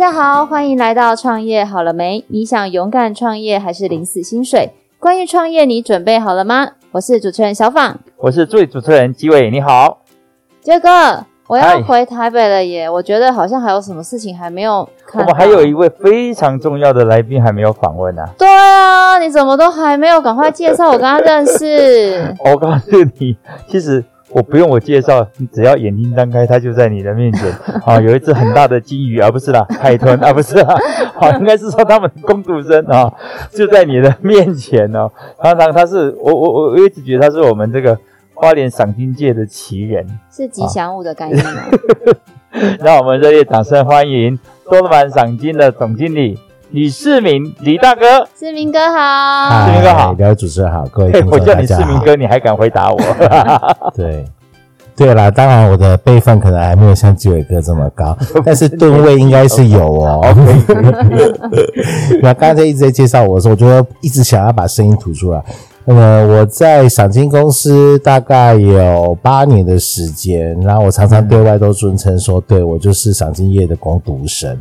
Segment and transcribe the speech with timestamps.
[0.00, 2.24] 大家好，欢迎来到创业好了没？
[2.28, 4.70] 你想勇敢创业还是领死薪水？
[4.98, 6.68] 关于创业，你准备好了吗？
[6.92, 9.98] 我是主持人小访，我是助理主持人机伟，你好，
[10.62, 12.88] 杰哥，我要回台北了耶！
[12.88, 15.20] 我觉得好像还有什么事情还没有看。
[15.20, 18.30] 我们还有一位非常重要的来宾还没有访问呢、啊。
[18.38, 22.34] 对啊，你怎么都还没有赶快介绍我跟他认识？
[22.42, 23.36] 我告诉你，
[23.68, 24.02] 其实。
[24.32, 27.50] 我不用我介绍，你只要眼睛张开，它就在你的面前。
[27.84, 30.74] 啊，有一只很大的金鱼，而、啊、不是啦，海豚，而、啊、不是啦，
[31.14, 33.12] 好、 啊，应该是说他们工读生啊，
[33.50, 35.10] 就在你的面前哦。
[35.42, 37.98] 常常他是我我我我一直觉得他是我们这个
[38.34, 41.62] 花莲赏金界的奇人，是吉祥物的概念吗？
[42.80, 44.38] 让我们热烈掌声欢迎
[44.68, 46.38] 多罗满赏金的总经理。
[46.72, 51.50] 李世民，李大哥，世民哥好，世民哥好，两位主持人好，各位 听众大家好。
[51.50, 53.00] 我叫你世民哥，你还敢回答我？
[53.92, 54.24] 对，
[54.94, 60.22] 对啦，当然我的辈分可能还没有像纪伟哥这么高， 但是吨位应该是有哦。
[62.22, 65.42] 那刚才一直在介绍我的时候，我就一直想要把声音吐出来。
[65.84, 74.56] 那么我在赏金公司大概有八年的时间，然后我常常对外都尊称说，对我就是赏金业的工读生。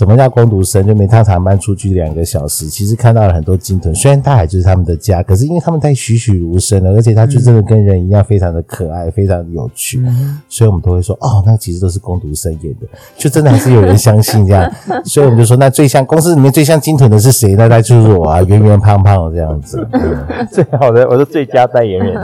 [0.00, 0.86] 什么叫工读生？
[0.86, 3.94] 就每趟长班出去两个小时，其实看到了很多鲸豚。
[3.94, 10.02] 虽然大海就是他们的家，可是因为他们太栩栩如生了，而且它就真的跟人一样，非常的可爱，非常的有趣。
[10.48, 14.72] 所以我们都会说，哦，那其实都是工读生演的，就真的还是有人相信这样。
[15.04, 17.54] 所以我们就说，那最像公司里面最像鲸豚的是谁？
[17.54, 19.86] 那他就是我啊，圆圆胖胖的这样子。
[20.50, 22.16] 最好的，我是最佳代言人。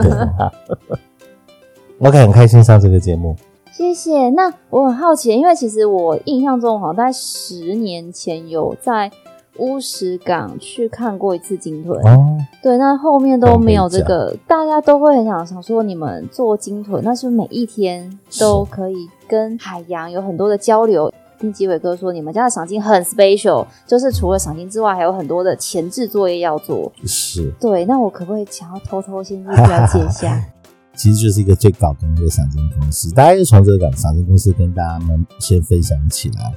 [1.99, 3.35] OK，很开心上这个节目。
[3.77, 4.31] 谢谢。
[4.31, 9.11] 那我很好奇，因为其实我印象中好像在十年前有在
[9.59, 11.95] 乌石港去看过一次鲸豚。
[12.03, 21.13] 哦，对，那后面都没有这个，大家都会很想想说，你们做鲸豚，那是不是每一天都可以跟海洋有很多的交流？
[21.39, 26.91] 听吉伟哥说，你们家的赏金很 special，就是除了赏金之外，还有很多的前置作业要做。
[27.05, 27.53] 是。
[27.59, 30.43] 对，那我可不可以想要偷偷先去了解一下？
[30.97, 36.53] 其实就是一个最搞工的赏金公司，大家就从这个赏金公司跟大家们先分享起来。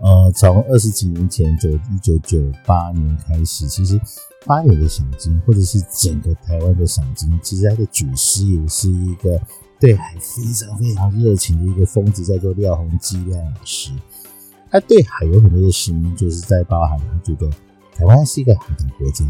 [0.00, 4.00] 呃，从二十几年前，就一九九八年开始，其实
[4.44, 9.40] 花莲的赏金，或者是整个台湾的赏金，其实它的祖师也是一个
[9.78, 13.92] 对海非常非常热情的一个疯子，叫做廖鸿基廖老师。
[14.70, 17.48] 他对海有很多的使命，就是在包含他觉得
[17.94, 19.24] 台湾是一个海岛国家。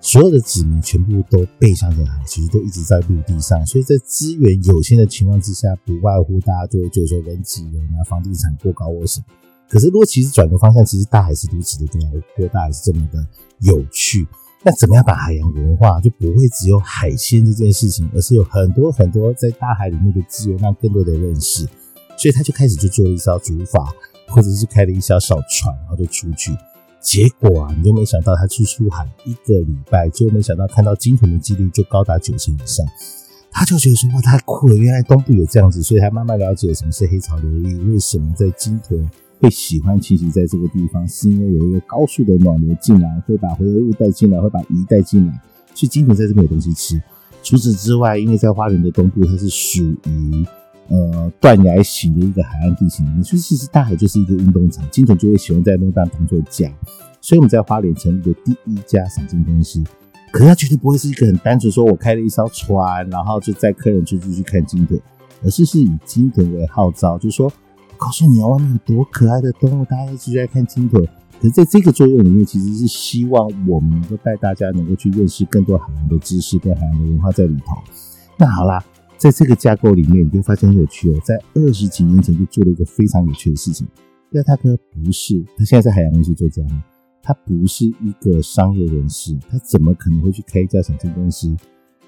[0.00, 9.26] 所有的子民全部都背向着海，其实都一直在陆地上，所以在资源有限的情况之下，不外乎大家就会觉得说人挤人啊，房地产过高或什么。
[9.68, 13.26] 可是如果其实转个方向，其实大海是如此的辽阔，大海是这么的
[13.60, 14.26] 有趣。
[14.64, 21.64] 那怎么样把海洋文化就不会只有海鲜这件事情，而是有很多很多在大海里面的资源，让更多的认识。
[22.16, 23.88] 所以他就开始就做了一艘竹筏，
[24.26, 26.50] 或者是开了一小小船，然后就出去。
[27.00, 32.84] 结果啊，你就没想到他去出海一个礼拜，就没想到看到鲸豚的几率就高达九成以上。
[33.50, 34.76] 他就觉得说哇，太酷了！
[34.76, 39.08] 原来东部有这样子，所以他慢慢了解什么是黑潮流域，为什么在鲸豚
[39.40, 45.32] 会喜欢栖息在这个地方，是因为有一个高速的暖流进来，会把回游物带进来，会把鱼带进来，
[45.74, 47.00] 所以鲸豚在这边有东西吃。
[47.42, 50.46] 除此之外，因为在花莲的东部，它是属于。
[50.90, 56.72] 呃，断崖型的一个海岸地形里面，所以其实大海就是一个运动场，鲸豚就会喜欢在那边当做家。
[57.20, 59.84] 所以我们在花莲成立的第一家赏鲸公司，
[60.32, 64.98] 可是它绝对不会是一个很单纯说，我开了一艘船，然后就载客人出去去看鲸豚，
[65.44, 67.52] 而是是以鲸豚为号召，就是说，
[67.98, 71.04] 告诉你啊，外面有多可爱的动物，大家一直在看鲸豚。
[71.40, 77.76] 可是在这个作用里面，其实是希望我们能够带大家能够去认识更多海洋的知识跟海洋的文化在里头。
[78.38, 78.82] 那好啦。
[79.18, 81.20] 在这个架构里面，你就发现很有趣哦。
[81.24, 83.84] 在二十几年前就做了一个非常有趣的事情。
[84.30, 86.62] 廖大哥不是，他现在在海洋公司做家？
[87.20, 91.54] 他不是一个商业人士，他怎么可能会去开一家赏鲸公司？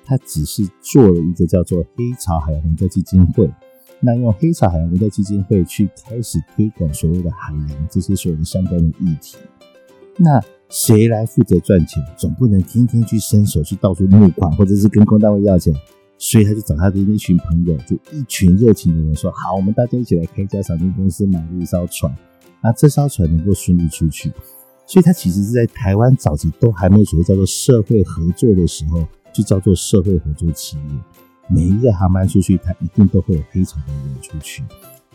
[0.05, 3.51] 他只是做了一个叫做黑潮海洋文教基金会。
[3.99, 9.37] 那用黑潮海洋文教基金会去开始推广所谓的海洋这些所有的相关的议题。
[10.17, 12.03] 那谁来负责赚钱？
[12.17, 15.75] 总不能天天去伸手去到处募款，或者是跟公单位要钱。
[16.23, 22.15] 所以他就找他的那群朋友，就一群热情的人说：“好，我们大家一起来开一家赏鲸公司，买了一艘船，
[22.63, 24.31] 那这艘船能够顺利出去。”
[24.87, 30.83] 所以他其实是在台湾早期都还没有所谓叫做社会合作的时候，就叫做社会合作企业。
[31.49, 34.63] 每一个航班出去，他一定都会有黑潮的人出去，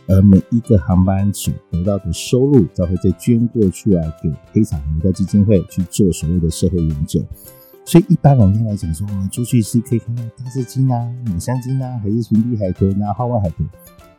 [0.07, 7.23] 而每一个航班所得到的收入，才会再捐过出来给黑潮文教基金会去做所谓的社会研究。
[7.85, 13.67] 所以一般人家来讲说，我们出去是可以看到大只鲸啊、抹香鲸啊，还是平地海豚啊、花纹海豚。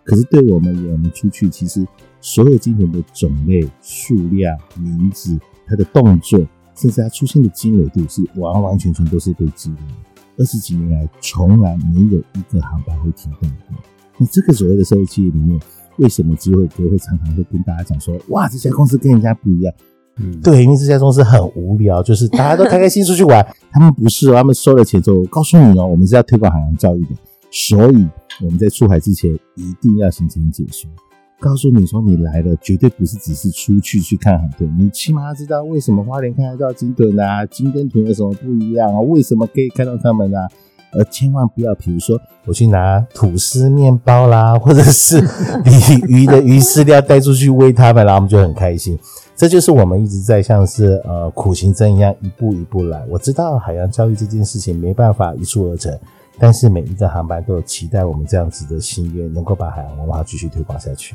[0.04, 1.84] 可是对我们而言，我们出去其实
[2.20, 5.36] 所有鲸豚的种类、数量、名字、
[5.66, 6.38] 它的动作，
[6.76, 9.94] 甚至它出现的经纬度，是完完全全都是被记录的。
[10.38, 13.76] 二十几年来，从来没有一个航班会停顿过。
[14.18, 15.60] 那这个所谓的社会企业里面，
[15.96, 19.74] 为什么机会哥会常常会跟大家讲说，哇，这家公司跟人家不一样？
[20.18, 27.10] 嗯，对，因为这家公司很无聊，就是大家都开开心心出去玩， 他们不是，他们收了钱之后，我告诉你哦，我们是要推广海洋教育的，
[27.50, 28.08] 所以
[28.42, 30.90] 我们在出海之前一定要行前解说，
[31.38, 39.00] 告诉你说你来了，绝对不是只是出去去看海豚，你起码要知道为什么花莲看得到金豚啊，金跟豚有什么不一样啊？
[39.00, 40.48] 为什么可以看到它们啊？
[40.98, 45.72] 而千万不要，比如说我去拿吐司面包啦， 或者是鲤
[46.08, 48.98] 鱼的鱼饲料带出去喂它们，然后我们就很开心。
[49.34, 53.04] 这就是我们一直在像是呃苦行僧一样一步一步来。
[53.08, 55.94] 我知道海洋教育这件事情没办法一蹴而成，
[56.38, 61.14] 但是每一个航班都有期待我们这样子的心愿，能够把海洋文化继续推广下去。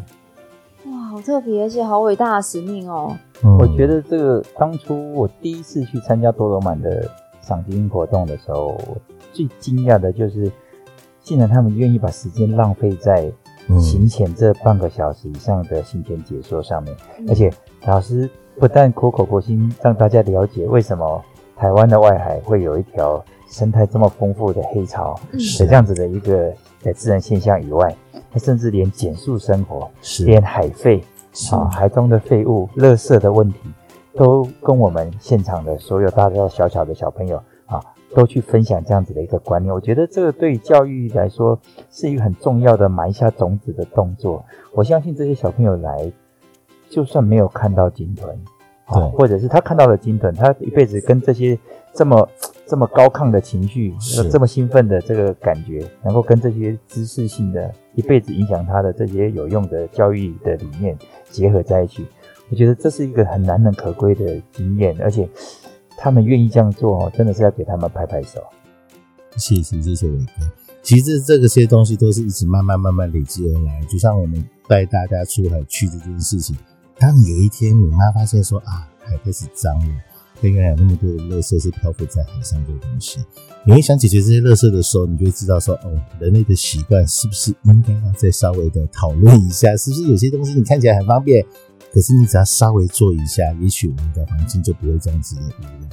[0.85, 3.17] 哇，好特别，而且好伟大的使命哦！
[3.43, 7.09] 嗯、我觉得这个当初我第一次去参加多罗满的
[7.41, 8.79] 赏金活动的时候。
[9.31, 10.51] 最惊讶的就是，
[11.21, 13.31] 竟然他们愿意把时间浪费在
[13.79, 17.51] 行前这半个小时以上的行前解说上面，嗯、而且
[17.85, 18.29] 老师
[18.59, 21.23] 不但苦口婆心让大家了解为什么
[21.55, 26.51] 台湾的外海会有一条生态这么丰富的黑潮的这样子的一个
[26.95, 27.95] 自然现象以外，
[28.31, 30.25] 他甚至连减速生活，是。
[30.25, 31.03] 连海废
[31.51, 33.59] 啊海中的废物、垃圾的问题，
[34.15, 37.43] 都跟我们现场的所有大大小小的小朋友啊。
[38.13, 41.59] 都去分享这样子的一个观念，我觉得这个对教育来说
[41.89, 44.43] 是一个很重要的埋下种子的动作。
[44.73, 46.11] 我相信这些小朋友来，
[46.89, 48.35] 就算没有看到金豚，
[48.93, 51.57] 对，或者是他看到了金豚，他一辈子跟这些
[51.93, 52.27] 这么
[52.65, 60.97] 这么高亢的情绪，是这么兴奋的这个感觉，能够跟这些知识性的一辈子影响他的这些有用的教育的理念
[61.29, 62.05] 结合在一起，
[62.49, 65.27] 我觉得这是一个很难能可贵的经验，而且。
[66.03, 68.42] 他们愿意这样做，真的是要给他们拍拍手。
[69.38, 70.51] 谢谢谢谢伟哥。
[70.81, 73.80] 其实这个些东西都是一直慢慢慢慢累积而来。
[73.86, 76.57] 就像我们带大家出海去这件事情，
[76.98, 79.95] 当有一天你妈发现说啊，海开始脏了，
[80.42, 83.19] 原来有那么多的垃圾是漂浮在海上的东西，
[83.63, 91.45] 你会想解决这些垃圾的时候，你就会知道说哦，人类的习惯是不是应该要再稍微的讨论一下，是不是有些东西你看起来很方便。
[91.93, 95.89] 可是你只要稍微做一下，也许我们的环境就不会这样子的污染。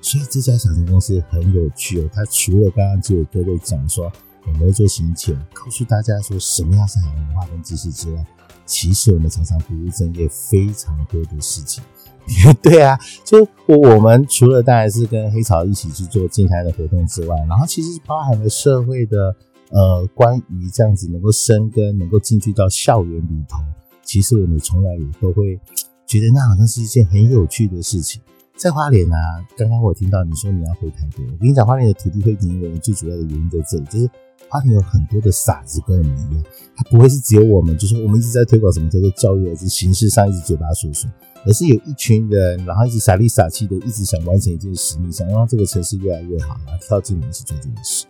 [0.00, 2.08] 所以这家小型公司很有趣哦。
[2.12, 4.10] 它除了刚刚就有各位讲说
[4.46, 8.26] 我们会做行前，告诉大家说什么样是海文化跟知识之外，
[8.66, 11.84] 其实我们常常不务正业非常多的事情。
[12.62, 19.34] 对啊，就我我们除了当然是跟黑潮一起去做静态的活动之外，然后其实包含了社会的
[19.70, 23.58] 呃，关于这样子能够生根，能够进去到校园里头。
[24.04, 25.58] 其实我们从来也都会
[26.06, 28.20] 觉得那好像是一件很有趣的事情。
[28.54, 29.16] 在花莲啊，
[29.56, 34.08] 刚刚我听到你说你要回台北，我跟你讲，花莲的土地会黏人，最主要的原因在这里，就是
[34.48, 36.44] 花莲有很多的傻子跟我们一样，
[36.76, 41.10] 他不会是只有我们，就是我们一直在推广什么叫做教育，而是形式上一直嘴巴说说，
[41.46, 48.04] 而是有一群人，然后一直傻里傻气的，一直想完成一件使命，想让这个城市越来越好，然后跳进来去做这件事。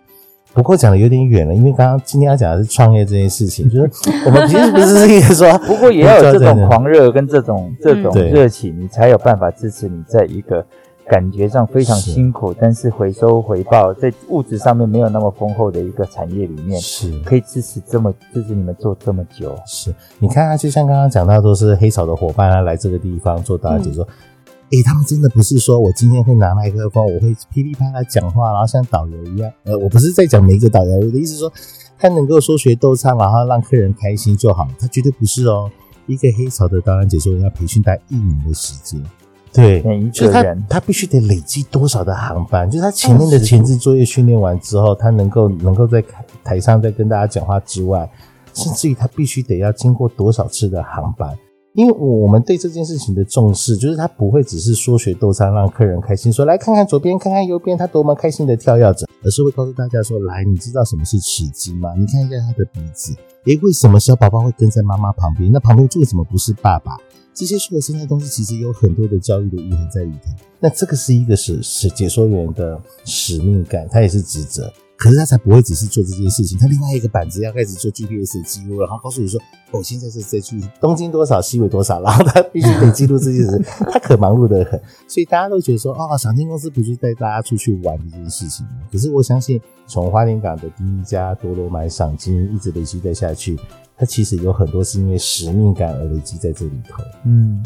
[0.54, 3.90] 不过讲的有点远了，因为刚刚今天要讲的是创业这件事情，就是
[4.26, 10.64] 我们其实不是这个说， 不过也要有这种狂热跟这种这种热情，你才有办法支持你在一个
[11.08, 19.56] 感觉上非常辛苦，但是回收回报在物质上面没有那么丰厚的一个产业里面，是可以支持这么支持你们做这么久。
[19.66, 24.04] 是，你看啊，就像刚刚讲到，都是黑潮的伙伴啊，来这个地方做大家解说。
[24.04, 24.14] 嗯
[24.72, 29.52] 诶、欸，他们真的不是说我今天会拿麦克风，我会噼里啪啦讲话，然后像导游一样。
[29.64, 31.52] 呃，我不是在讲每一个导游，我的意思是说，
[31.98, 34.66] 他能够说学逗唱，然后让客人开心就好。
[34.80, 35.70] 他绝对不是哦，
[36.06, 38.98] 一个黑潮的导览解说员要培训他一年的时间。
[39.52, 42.70] 对，每一个人他必须得累积多少的航班？
[42.70, 46.02] 就是他前面的前置作业训练完之后，他能够能够在
[46.42, 48.10] 台上再跟大家讲话之外，
[48.54, 51.36] 甚至于他必须得要经过多少次的航班？
[51.74, 61.94] 因为我们对这件事情的重视，就是他不会只是说学逗唱让客人开心，说来看看左边，看看右边，他多么开心的跳跃着，而是会告诉大家说，来，你知道什么是齿鲸吗？
[61.96, 63.14] 你看一下他的鼻子，
[63.46, 65.50] 诶，为什么小宝宝会跟在妈妈旁边？
[65.50, 66.96] 那旁边为什么不是爸爸？
[67.32, 70.30] 这些所有生态东西其实有很多的教育的意涵在里头。
[70.60, 74.70] 那这个是一个是是解说员的使命感，他也是职责。
[75.02, 79.40] 可是他才不会只是做这件事情，他另外一个板子要开始做 GPS 的记录，然后告诉你说，
[79.72, 83.58] 哦，现在是在去东京多少，西纬多少，然后他必须得记录这件事，
[83.92, 88.72] 他可忙碌得很，所以大家都觉得说，哦，赏金公司不是带大家出去玩这件事情吗？
[88.92, 93.58] 可是我相信，从花莲港的第一家多罗满赏金一直累积在下去，
[93.96, 97.60] 它其实有很多是因为使命感而累积在这里头，嗯。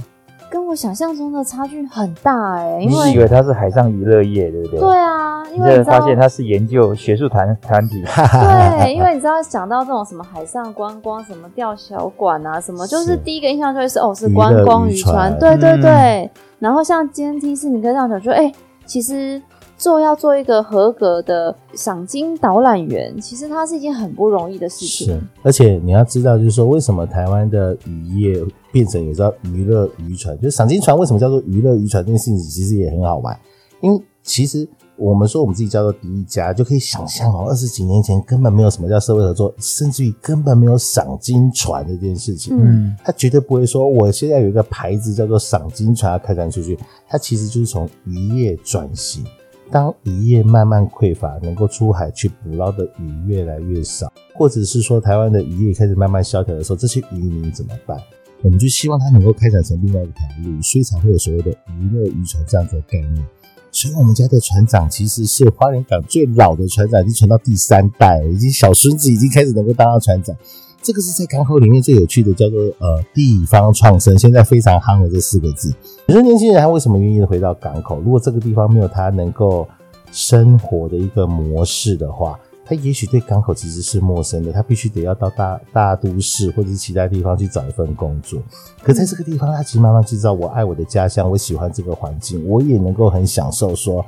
[0.50, 4.80] 跟我想象中的差距很大哎、欸，因为你是以为它是海上娱乐业，对不对？
[4.80, 8.02] 对啊，因为你发现它是研究学术团团体。
[8.04, 15.36] 对，因为你知道 想到这种什么海上观光、什么钓小馆啊，什么就是第一个印象就会是哦，是观光渔船。
[15.38, 18.52] 对对对，嗯、然后像今天 T 四，你可以这样讲，说哎，
[18.84, 19.40] 其实。
[19.78, 25.08] 做要做一个合格的赏金导览员，其实它是一件很不容易的事情。
[25.08, 28.42] 是，而且你要知道，就是说，为什么台湾的渔业
[28.76, 30.36] 变成有叫娱乐渔船？
[30.36, 32.04] 就是赏金船为什么叫做娱乐渔船？
[32.04, 33.34] 这件事情其实也很好玩，
[33.80, 42.54] 因为其实我们说我们自己叫做第一家，就可以想象哦，二十几年前根本没有什么叫社会合作，甚至于根本没有赏金船这件事情。
[42.60, 46.78] 嗯，他绝对不会说，我现在有一个牌子叫做赏金船要开展出去，
[47.08, 49.24] 它其实就是从渔业转型。
[49.70, 57.98] 当渔业慢慢匮乏，能够出海去捕捞的鱼越来越少，或者是说台湾的渔业开始慢慢萧条的时候，这些渔民怎么办？
[58.42, 61.50] 我们就希望它能够开展成另外一条路，所以才会有所谓的
[61.80, 63.24] 娱乐渔船这样子的概念。
[63.72, 70.34] 所以我们家的船长其实是花莲港最老的船长，已经传到第三代了，已经小孙子已经开始能够当到船长。
[70.80, 75.74] 这个是在港口里面最有趣的，叫做呃地方创生，现在非常夯的这四个字。
[76.06, 78.00] 你说年轻人他为什么愿意回到港口？
[78.00, 79.68] 如果这个地方没有他能够
[80.12, 88.42] 生活的一个模式的话，他也许对港口其实是陌生的，他必须得要到大大都市或者是其他地方去找一份工作。
[88.82, 94.04] 可在这个地方，他其实慢慢知道，我爱我的家乡，我喜欢这个环境，我也能够很享受说，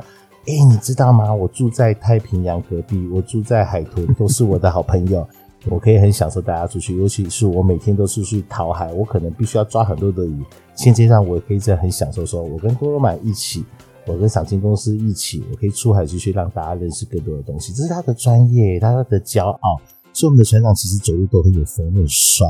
[0.47, 1.33] 哎，你知道吗？
[1.33, 5.27] 我住在太平洋隔壁，我住在海豚，都是我的好朋友。
[5.69, 10.43] 我可以很享受大家出去，尤其是我每天都是去讨海，我可能必须要抓很多的鱼。
[10.75, 13.65] 现阶段我也可以在很享受，说我跟多罗满一起，
[14.09, 17.73] 我跟赏金公司一起，我可以出海去去让大家认识更多的东西。
[17.73, 19.81] 这是他的专业，他的骄傲。
[20.13, 22.47] 所以我们的船长其实走路都很有风，很帅，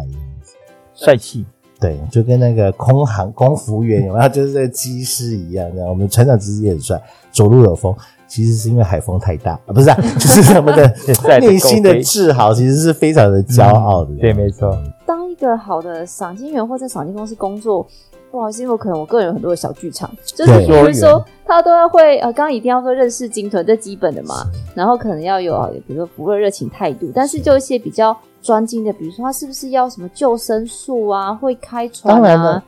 [0.94, 1.44] 帅气。
[1.80, 5.70] 对，就跟那个空航空服员有没有，就是这个机师一样。
[5.72, 7.00] 这样，我们船长其实也很帅，
[7.30, 7.94] 走路有风。
[8.26, 10.86] 其实是因为海风太大啊，不是啊， 就是他们的
[11.40, 14.14] 内心的自豪，其实是非常的骄傲的。
[14.16, 14.76] 对，没错。
[15.06, 17.86] 当一个好的赏金员或在赏金公司工作，
[18.30, 24.46] 不好意思，因为可能我个人有很多的小剧场，就是比如说他都要会呃，刚刚一定要说认识鲸豚，这基本的嘛。
[24.74, 32.20] 然后可能要有，比如说服务热情态度，但是就一些比较专精的，比如说他是不是要什么救生术啊，会开船啊。
[32.20, 32.62] 当然了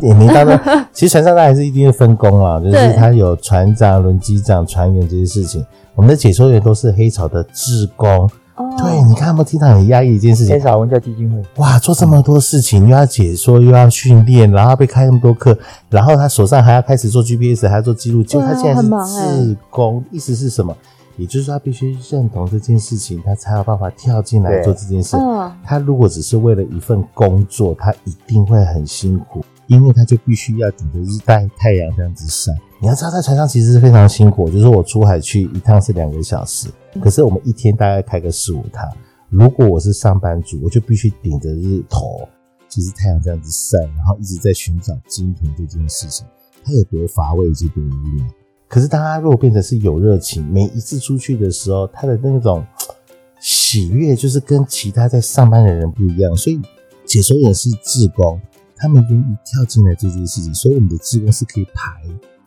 [0.00, 5.64] 也没到那，其实船上他还是一定会分工啊，就是他有船长、轮机长、船员这些事情。
[5.94, 8.28] 我们的解说员都是黑潮的志工。
[8.60, 10.54] 哦，对，你看有没有听到很压抑一件事情？
[10.54, 15.56] 黑潮文教基金会，哇，做这么多事情，又要解说，又要训练，然后被开那么多课，
[15.88, 20.76] 然后他手上还要开始做 GPS，还要做记录，就他现在是自工，意思是什么？
[21.16, 25.16] 也就是说，他必须认同这件事情，他才有办法跳进来做这件事。
[25.62, 32.52] 他如果只是为了一份工作，他一定会很辛苦，因为他就必须要顶着日晒太阳这样子晒。
[32.80, 34.50] 你要知道，在船上其实是非常辛苦。
[34.50, 36.68] 就是我出海去一趟是两个小时，
[37.00, 38.88] 可是我们一天大概开个四五趟。
[39.28, 42.28] 如果我是上班族，我就必须顶着日头，
[42.68, 46.26] 就是太阳这样子晒，然后一直在寻找鲸豚这件事情，
[46.64, 48.26] 它有多乏味，以及多无聊。
[48.66, 52.64] 可是，当他如果变成是有热情，每一次出去的时候，他的那种
[53.40, 56.36] 喜悦，就是跟其他在上班的人不一样。
[56.36, 56.60] 所以，
[57.04, 58.40] 解说员是志工，
[58.80, 60.54] 他们愿意跳进来做这件事情。
[60.54, 62.02] 所以，我们的志工是可以排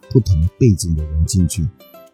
[0.10, 1.66] 不同背景的人进去。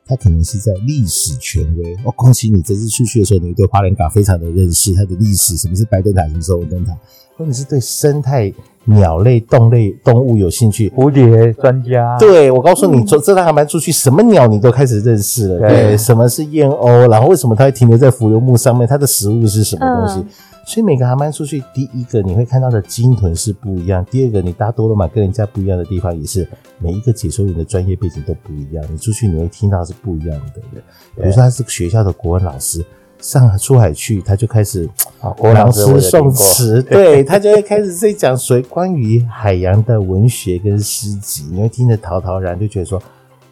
[0.05, 6.97] 他可能是在历史权威，我恭喜你这次出去的时候，你对花莲港非常的认识，它的历史，什么是白灯塔，什么是红灯塔。
[7.37, 8.53] 或者是对生态。
[8.85, 12.17] 鸟类、动类、动物有兴趣，蝴蝶专家。
[12.17, 15.59] 对，我告诉你，坐这趟航班出去，什么鸟你都开始认识了。
[15.59, 17.07] 对，什么是燕鸥？
[17.07, 18.87] 然后为什么它会停留在浮游木上面？
[18.87, 20.19] 它的食物是什么东西？
[20.21, 20.27] 嗯、
[20.69, 24.05] 所以每个航班出去，第一个你会看到的鲸豚是不一样。
[24.05, 26.47] 第二个，你搭多罗满跟人家不一样的地方，也是
[26.77, 28.85] 每一个解说员的专业背景都不一样。
[28.91, 30.83] 你出去你会听到是不一样的人，
[31.15, 32.85] 比如说他是学校的国文老师。
[33.17, 34.87] 上出海去，他就开始
[35.21, 43.01] 朗诗诵词， 对，他就会开始在讲谁关于海洋的文学跟诗集，你会听得陶陶然，就觉得说，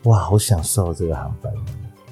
[0.04, 1.52] 哇，好享受这个航班。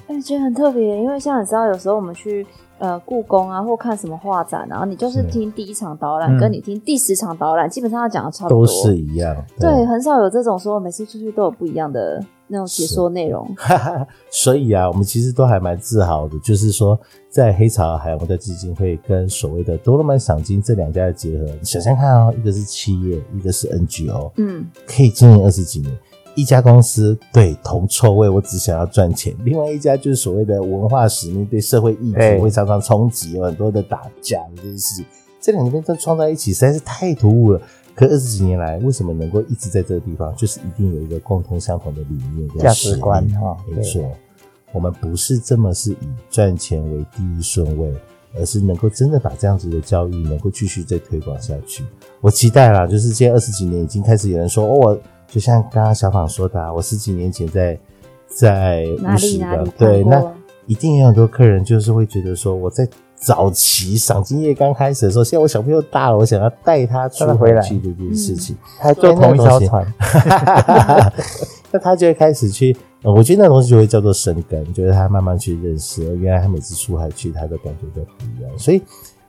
[0.08, 2.44] 哎，觉得很特别，因为像你知道，有时候我们去。
[2.78, 9.34] 呃，故宫啊，或看什么画展，然后你就是听第一场导览，跟你听第十场导览，嗯、基本上要讲的差不多，都是一样。
[9.58, 13.48] 对，对，很少有这种说每次出去都有不一样的那种解说内容。
[14.30, 16.98] 所以啊，我们其实都还蛮自豪的，就是说
[17.30, 25.96] 在黑潮海洋文教基金会跟所谓的多罗曼赏金这两家的结合，你想想看啊、哦，一个是企业，一个是 NGO，嗯，可以经营二十几年。
[26.36, 35.06] 一家公司对铜臭味，我只想要赚钱；另外一家就是所谓的文化使命，对社会议题会常常冲击，有很多的打架的这件事情。
[35.40, 37.60] 这两边都撞在一起，实在是太突兀了。
[37.94, 40.34] 可二十几年来，为什么能够一直在这个地方？
[40.36, 43.56] 就是一定有一个共同相同的理念、价值观哈。
[43.66, 44.06] 没错，
[44.72, 47.90] 我们不是这么是以赚钱为第一顺位，
[48.38, 51.82] 而是能够真的把这样子的教育能够继续再推广下去。
[52.20, 54.98] 我期待啦，就是现在二十几年已经开始有人说哦。
[55.36, 57.78] 就像刚刚小访说的，啊，我十几年前在
[58.26, 60.18] 在乌石的，对，那
[60.64, 67.60] 一定有很多客人就是会觉得说，我在早期赏鲸业刚开始的时候，现在我小朋友大了，我想要带他出回来。
[67.60, 69.86] 去这件事情，他坐同一条船，
[71.70, 78.80] 那他就会开始去，我觉得那东西就会叫做生根，就是他慢慢去认识，原来他每次出海去，他的感觉都不一样，所以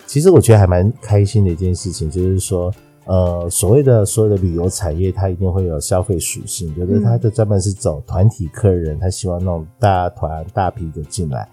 [0.05, 2.73] 其实我觉得还蛮开心的一件事情，就是说。
[3.07, 11.47] 呃，所谓的所有的旅游产业，它一定会有消费属性，就是它的专门是走团体客人，他希望那种大团大批的进来。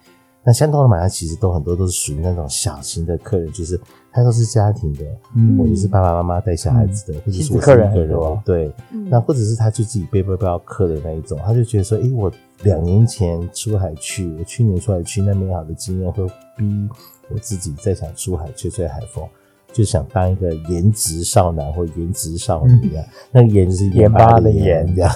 [0.47, 3.81] 那相同的买家其实都很多都是属于那种小型的客人，就是
[4.13, 12.31] 他都是家庭的，嗯，或者是爸爸妈妈带小孩子的，嗯、或者是我客人很多，对，嗯、那或者是他就自己背包包客的那一种，他就觉得说，诶、欸，我
[12.63, 16.27] 两年前出海去，我去年出海去，那美好的经验会
[16.59, 16.89] 逼
[17.31, 19.27] 我自己再想出海吹吹海风。
[19.75, 25.11] 就想当一个颜值少男或颜值少女啊，嗯、那个颜就是盐巴的盐，这样。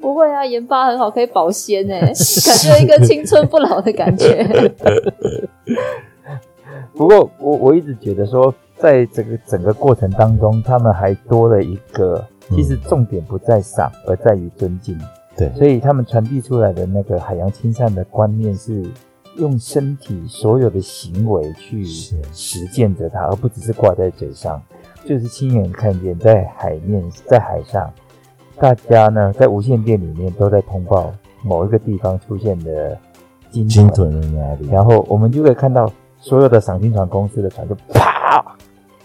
[0.00, 4.46] 不会啊，盐巴很好，可以保鲜诶，感觉一个青春不老的感觉。
[6.94, 14.96] 不过我我一直觉得说，在这个整个过程当中，他们还多了一个，其实重点不在赏，而在于尊敬。
[15.36, 18.84] 对，所以他们传递出来的那个海洋亲善的观念是。
[19.40, 24.62] 用身体所有的行为去实践着它，而不只是挂在嘴上，
[25.04, 27.90] 就是亲眼看见在海面、在海上，
[28.58, 32.96] 大家呢在无线电里面都在通报某一个地方出现的
[33.50, 34.20] 鲸豚。
[34.20, 38.44] 在哪里，然后我们就可以看到所有的赏金船公司的船就啪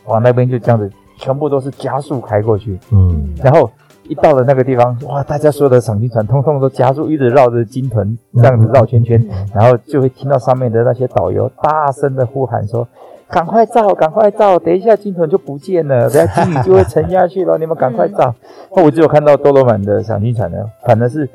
[0.06, 3.69] 往那边就这样子，全部都是加速开过去，嗯，然后。
[4.08, 5.24] 一到了那个地方，哇！
[5.24, 12.88] 大家所有的赏金船通通都加速，一直绕着金豚这样子绕圈圈，然后就会听到上面的那些导游大声的呼喊说
[13.28, 14.60] ：“赶快照，赶快照！
[14.60, 18.34] 等一下金豚就不见了， 等下鲸鱼就会沉下去了，你们赶快照！”
[18.76, 21.28] 那我只有看到多罗满的赏金船呢，反正是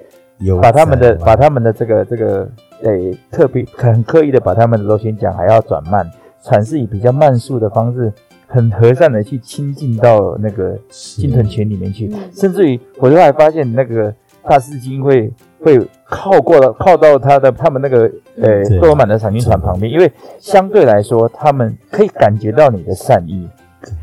[0.63, 2.49] 把他们的把他们的这个这个
[2.83, 6.09] 诶特别很刻意的把他们的螺旋桨还要转慢，
[6.45, 8.13] 船是以比较慢速的方式。
[8.51, 18.11] 很和善的去亲近到那个鲸豚群里面去，甚至于我后来发现那个大师金会会靠过了，靠到他的他们那个
[18.43, 20.11] 呃多罗满的赏金船旁边，因为
[20.41, 23.49] 相对来说他们可以感觉到你的善意。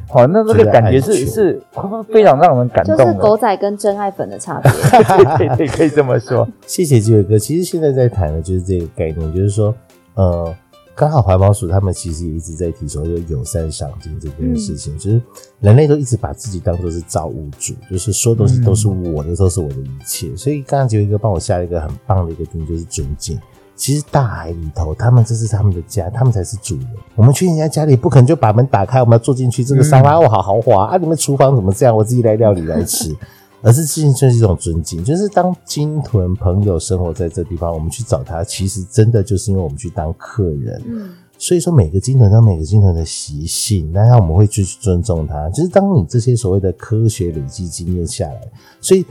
[0.08, 1.62] 好，那那个感觉是是
[2.10, 4.72] 非常让人感动的，就是狗仔跟真爱粉的差别。
[5.38, 6.48] 对对对，可以这么说。
[6.66, 7.38] 谢谢基伟哥。
[7.38, 9.76] 其实现在在谈的就是这个概念，就是说
[10.16, 10.56] 呃。
[10.98, 15.22] 刚好环保署他们其实也一直在提说，有友善赏金这件事情，嗯、就是
[15.60, 20.36] 人类都一直把自己当做是造物主，就是说东西都是我的，嗯、都是我的一切。
[20.36, 23.40] 所以刚刚就有一个帮我下了一个很棒的一个定义，就是尊敬。
[23.76, 26.88] 其实大海里头，他们这是他们的家，他们才是主人。
[27.14, 31.96] 我们去人家家里，不可能就把门打开，我们要坐进去，这个沙发哦好豪华啊，你们厨房怎么这样？
[31.96, 33.16] 我自己来料理来吃。
[33.62, 40.82] 而是其实就是一种尊敬，就是当金屯朋友生活在这地方，我们去找他，其实真的就是因为我们去当客人。
[40.86, 45.50] 嗯，所以说每个鲸豚都有每个鲸豚的习性，那样我们会去尊重它。
[45.50, 48.42] 就是当你这些所谓的科学累积经验下来，
[48.82, 49.06] 所以。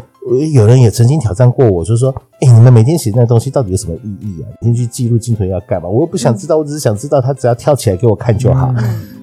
[0.53, 2.13] 有人也曾经挑战过我，就是说
[2.43, 4.51] ：“哎、欸，你们每天写那东西到底有什么意义啊？
[4.61, 5.89] 每天去记录鲸豚要干嘛？
[5.89, 8.75] 我又不想知道，我只是想知道它只要跳起来给我看就好。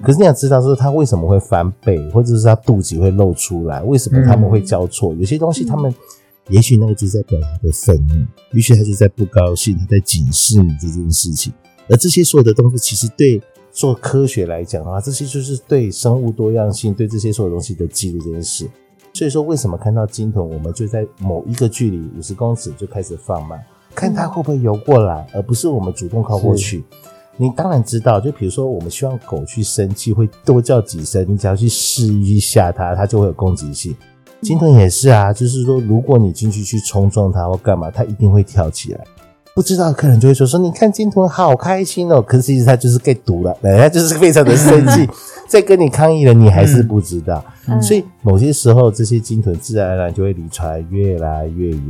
[0.02, 5.12] 可是你想知道说它为什么会翻倍，或者是它肚脐会露出来，为什么他们会交错？
[5.16, 5.94] 有些东西他们
[6.48, 11.52] 也许那个就是在表达的愤怒，也许他就在不高兴，他在警示你这件事情。
[11.88, 18.68] 而这些所有的东西，其实对做科学来讲的话，这些就是对生物多样性、对这些所有东西的记录这件事。”
[19.12, 26.82] 所以说，为什么看到鲸豚，我们就在某一个距离五十公尺就开始放慢，看它会不会游过来，而不是我们主动靠过去。
[27.36, 33.94] 你当然知道，就比如说，我们希望狗去生气，会多叫几声，你只要去示意一下它，它就会有攻击性。
[34.40, 39.04] 鲸豚也是啊，就是说，如果你进去去冲撞它或干嘛，它一定会跳起来。
[39.54, 45.08] 不知道的客人就会说说，你看金豚好开心哦，可是其实他就是被毒了， 人家就是非常的生气，
[45.46, 47.44] 在跟你抗议了，你还是不知道。
[47.68, 51.80] 嗯、所以某些时候，这些金豚自然而然就会离船越来越远。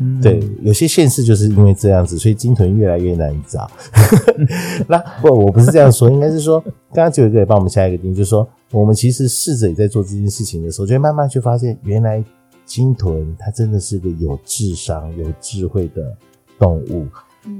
[0.00, 3.70] 嗯，对，有些县市就是因为这样子，所以金豚越来越难找。
[4.88, 6.60] 那不，我不是这样说，应该是说，
[6.92, 12.22] 刚刚就有一个人帮我们下一个定义，就是说，我们其实试着也在做这件事情的时候，就会慢慢去发现，原来
[12.66, 16.12] 金豚它真的是个有智商、有智慧的。
[16.58, 17.06] 动物，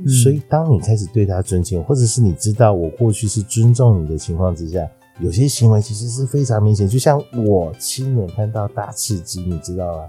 [0.07, 4.87] 所以当你开始对他尊敬，或者是你知道我过去是尊重你的情况之下，
[5.21, 6.89] 有些行为其实是非常明显。
[6.89, 10.05] 就像我亲眼看到大赤金，你知道吗？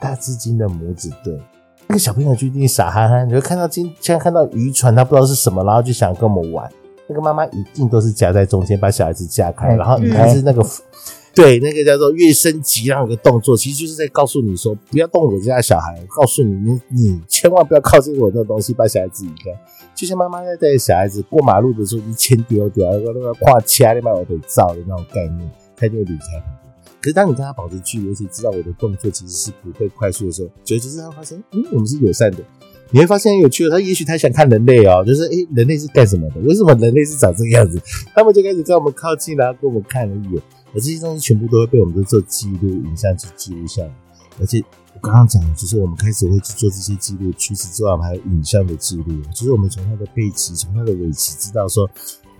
[0.00, 1.40] 大赤金的母子对
[1.88, 6.70] 那个小朋友就一定傻憨憨，你会看到鲸，像看到渔船，他不知道是什么，然后就想跟我们玩。
[7.08, 10.64] 那个妈妈一定都是夹在中间，把小孩子架开，然后你看是那个。
[11.36, 15.94] 对，那个叫做跃升级那个动作，其实就是在告诉你说，不要动我家小孩。
[16.00, 19.50] 我告诉你，你你千万不要靠近我这个东西，把小孩子移开。
[19.94, 26.42] 就像妈妈在带小孩子过马路的时候，一牵丢掉，那个那个跨掐你把我给照的那种概念，他就会离开。
[27.02, 32.38] 可是当你跟他保持距离，而且知道我的动作其实是不会快速的时候，久而久之他发现，嗯，我们是友善的。
[32.92, 36.40] 你会发现很有趣的，他也许他想看人类哦，就是诶，人类是干什么的？
[36.40, 37.78] 为什么人类是长这个样子？
[38.14, 40.42] 他们就开始跟我们靠近，然后跟我们看了一眼。
[40.76, 43.90] 而这些东西全部都会被我们做记录、影像去记录下来。
[44.38, 44.62] 而且
[44.92, 49.22] 我刚刚讲的就是我们开始会去做这些记录，除此之外，我们还有影像的记录。
[49.34, 51.88] 就是我们从它的背鳍、从它的尾鳍知道说，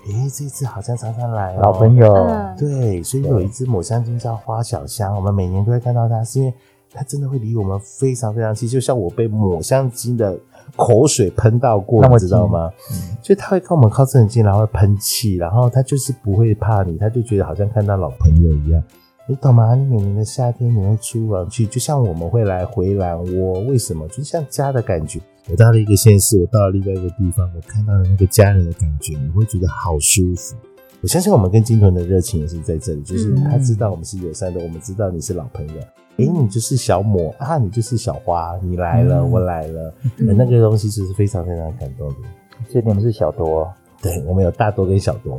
[0.06, 2.14] 诶，这一只好像常常来、哦、老朋友。
[2.58, 6.52] 对，所以有一只抹香鲸叫花小香，我们每年都会看到它，是因为
[6.92, 10.38] 它真的会离我们非常非常近，就像我被抹香鲸的。
[10.74, 12.70] 口水喷到过，你知道吗？
[12.90, 18.82] 嗯，所以他会跟我们靠这很近，然后会喷气，然后他就是不会怕你，他就觉得好像看到老朋友一样，
[19.28, 19.74] 你懂吗？
[19.74, 24.08] 你每年的夏天你会出往去，就像我们会来回兰窝，为什么？
[24.08, 25.20] 就像家的感觉。
[25.48, 30.56] 我到了一个县市，我到了另外一个地方，我看到了那个家人的感觉，你会觉得好舒服。
[31.02, 35.74] 我相信我们跟金屯的热情也是在这里，就是他知道我们是友善的，我们知道你是老朋友。
[36.16, 42.14] 诶、欸，你就是小抹啊，你就是小花，你来了，嗯、我来了，嗯、那个东西就是非常非常感动的。
[42.70, 45.38] 所以你们是小多，对，我们有大多跟小多。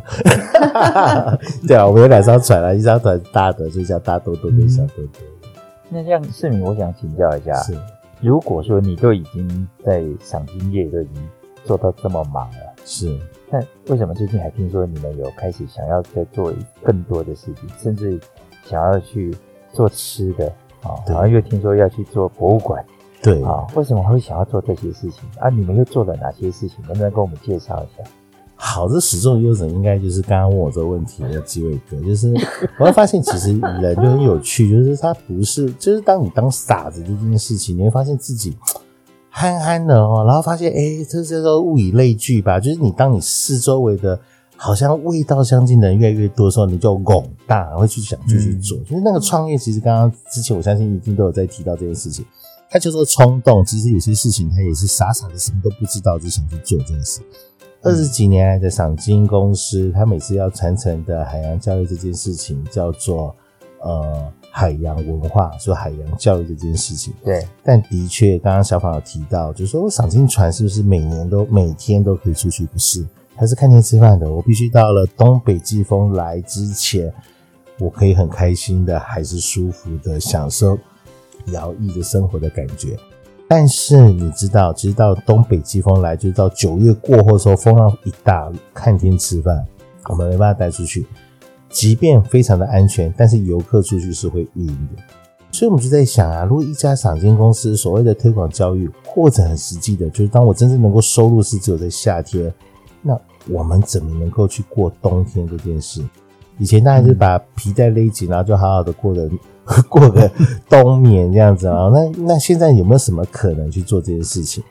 [1.68, 5.22] 对啊，我们有两张船啊，一张船大的就叫大多多跟小多多。
[5.52, 5.60] 嗯、
[5.90, 7.76] 那这样市民，我想请教一下，是
[8.22, 11.30] 如果说你都已经在赏金业都已经
[11.66, 13.18] 做到这么忙了，是，
[13.50, 18.20] 那为什么最近还听说你们有开始想要再做更多的事情，甚至
[18.64, 19.36] 想要去
[19.74, 20.54] 做吃的？
[20.84, 22.84] 啊，然后又听说要去做博物馆，
[23.22, 25.50] 对啊，为什么会想要做这些事情啊？
[25.50, 26.78] 你们又做了哪些事情？
[26.88, 28.10] 能不能跟我们介绍一下？
[28.56, 32.34] 好，这始终优者应该就是刚刚问我这个问题的几位哥，就是
[32.80, 38.56] 我会发现其实人就很有趣， 就是他不是，就是当你当傻子这件事情，你会发现自己
[39.30, 44.20] 憨憨的哦，然后发现哎，这叫做物以类聚吧，就是你当你四周围的。
[44.58, 48.78] 好像味道相近的人越来越多的时候，你就拱大，会去想继续做。
[48.80, 52.26] 就、嗯、是那个创业，其实刚刚之前我相信一定都有在提到这件事情。
[52.70, 57.22] 他就说冲动，其实有些事情他也是傻傻的，什么都不知道就想去做这件事。
[57.82, 63.34] 二十几年来的赏金公司，他每次要传承的海洋教育这件事情，叫做
[63.82, 67.14] 呃海洋文化，说海洋教育这件事情。
[67.24, 72.66] 对，但的确，刚刚小访有提到，就是说赏金船是不是每年都每天都可以出去？
[72.66, 73.06] 不是。
[73.38, 77.14] 还是看天吃饭的，我必须到了东北季风来之前，
[77.80, 80.76] 我可以很开心的，还是舒服的享受
[81.54, 82.98] 摇曳的生活的感觉。
[83.48, 89.64] 但是你知道，其实到东北季风来，就是到九月过后的时候，风浪一大，看天吃饭，
[90.10, 91.06] 我们没办法带出去。
[91.70, 95.04] 即便非常的安全，但是游客出去是会晕的。
[95.52, 102.52] 所以我们就在想啊，如果一家赏金公司所谓的推广教育，或者很实际的，就是当我真正能够收入是只有在夏天。
[103.50, 106.02] 我们怎么能够去过冬天这件事？
[106.60, 109.30] 以前大家是把皮带勒紧，然后就好好的过个
[109.88, 110.32] 过个
[110.68, 111.90] 冬眠这样子啊。
[111.94, 114.64] 那那现在有没有什么可能去做这件事情？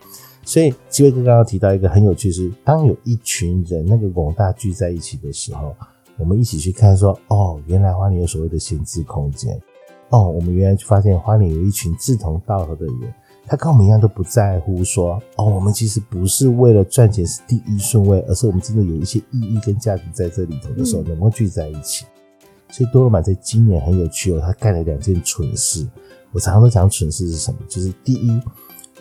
[0.45, 5.75] 所以基伟哥刚刚提到一个很有趣是，当有一群人那个广大聚在一起的时候，
[6.19, 9.61] 我们一起去看说，哦，原来花莲有所谓的闲置空间，
[10.11, 13.15] 哦，我们原来就发现花莲有一群志同道合的人。
[13.47, 22.05] 他跟我们一样都不在乎说哦，我们其实不是为了赚钱是第一顺位，而是我们真的有一些意义跟价值在这里头的时候，能够聚在一起。
[22.69, 25.87] 所以多罗满在今年很有趣哦，他干了两件蠢事。
[26.33, 28.41] 我常常都讲蠢事是什么，就是第一，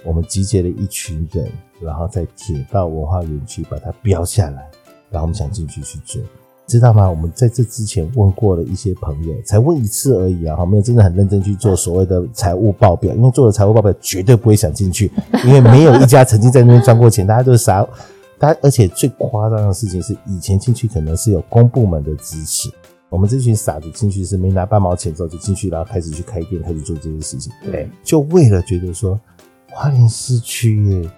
[0.05, 4.69] 我们集结了一群人，然后在铁道文化园区把它标下来，
[5.09, 6.21] 然后我们想进去去做。
[6.67, 7.07] 知道吗？
[7.07, 15.11] 我们在这之前问过了一些朋友，才问一次而已啊，哈，没有真的很认真去做所谓的财务报表，因为做了财务报表绝对不会想进去，
[15.45, 17.87] 因为没有一家曾经在那边赚过钱，大家都是傻。
[18.39, 22.69] 大家而且最夸张的事情是，以前进去可能是有公部门的支持，
[23.09, 29.19] 我们这群傻子进去是没拿半毛钱之后就进去，然后开始去开店，开始做这些事情，对，就为了觉得说
[29.71, 31.09] 花莲市区耶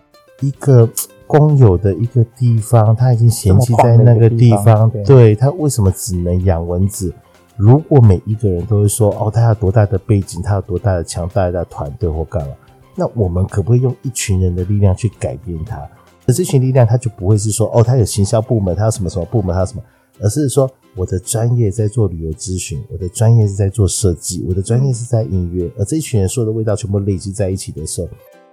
[0.41, 0.87] 一个。
[1.27, 7.13] 公有的一个地方，他已经嫌弃在那个地方，对，他为什么只能养蚊子？
[7.55, 12.53] 如果每一个人都会说，哦，他有多大的背景，他有多大的强大的团队或干嘛？
[12.95, 15.77] 那我们可不可以用一群人的力量去改变他？
[16.25, 19.81] 而这群力量，他就不会是说，哦，他有行销部门，他有什么什么部门，他有什么，
[20.19, 28.07] 而是说，我的专业在做旅游咨询，我的专业是在做设计，我的专业是在音乐，而这一群人所有的味道全部累积在一起的时候。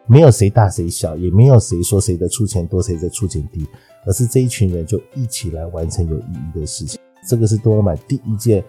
[0.07, 3.67] 没有谁大谁小，也没有谁说谁的出钱多，谁的出钱低，
[4.07, 7.01] 而是这一群人就一起来完成有意义的事情。
[7.27, 8.63] 这个是多尔玛第一件，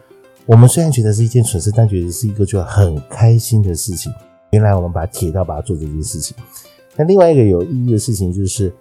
[0.45, 4.12] 我们虽然觉得是一件蠢事，但觉得是一个就很开心的事情。
[4.52, 6.38] 原来我们把铁道把它做这件事情。
[6.95, 8.74] 那另外一个有意义的事情就是，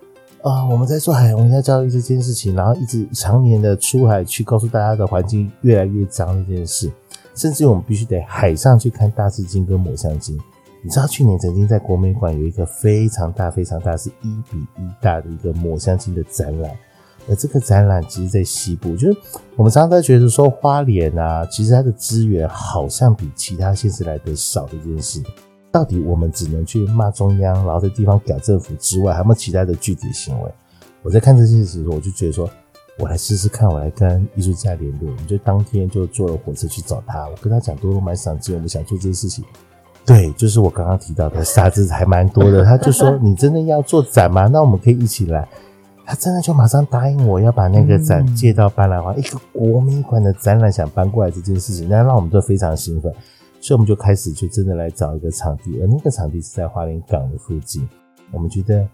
[0.42, 6.88] 啊、我们在做海洋文化教育这件事情，然后一直常年的出海去告诉大家的环境越来越脏这件事，
[7.34, 10.38] 甚至我们必须得海上去看大翅鲸跟抹香鲸。
[10.84, 16.70] 你知道去年曾经在国美馆有一个非常大、非常大，是一比一大的一个抹香鲸的展览，
[17.26, 19.18] 而这个展览其实，在西部，就是
[19.56, 25.22] 我们常常在觉得说花莲啊，其实它的资源好像比其他县市来的少的一件事。
[25.72, 30.50] 到底我们只能去骂中央，然后在地方屌政府之外，还有没有其他的具体行为？
[31.02, 32.46] 我在看这件事的时候，我就觉得说，
[32.98, 39.42] 我来试试看，我来跟艺术家联络，我们就当天就坐了火车去找他，我跟他讲多多买赏金，我们想做这件事情。
[40.06, 42.64] 对，就是我刚刚提到的傻子还蛮多的。
[42.64, 44.46] 他就说： “你真的要做展吗？
[44.46, 45.48] 那我们可以一起来。”
[46.06, 53.10] 他真的就马上答应我要把那个展借到搬来花，一个国民馆的展览想搬过来这件事情，那让我们都非常兴奋。
[53.58, 57.88] 所以我们就开始就真的来找一个场地，而那个场地是在花莲港的附近。
[58.30, 58.86] 我们觉得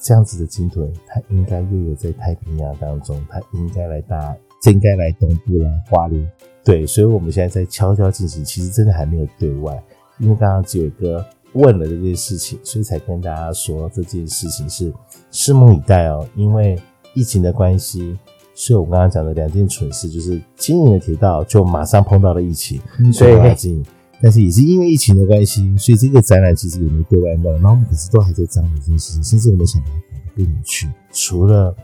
[0.00, 4.34] 这样子的鲸豚，它应该又有在太平洋当中，它应该来大，
[4.72, 6.26] 应该来东部来花莲。
[6.64, 9.78] 对，所以我们现在在悄悄进行，其实真的还没有对外。
[10.18, 14.92] 因为刚刚只有一个问了这件事情，所以才跟大家说这件事情是
[15.32, 16.26] 拭目以待哦。
[16.34, 16.78] 因为
[17.14, 18.16] 疫情的关系，
[18.54, 22.80] 所以我们刚刚讲的两件蠢事，就是经营的铁道就马上碰到了疫情，
[23.12, 23.84] 所以要经营。
[24.22, 27.52] 但是也是因为疫情的关系，所以这个展览其实也没对外弄。
[27.54, 30.88] 然后我们可是都还在张罗这件事情，甚至我们想把它搞得更有趣。
[31.12, 31.74] 除了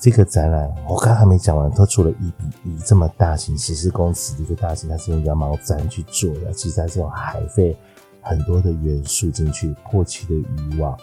[0.00, 7.76] 这个展览，我刚刚还没讲完，它除了一比一这么大型十四公尺的一个大型，它是用羊毛毡去做的，其实它是用海费
[8.22, 10.96] 很多的元素进去，破鳍的渔网，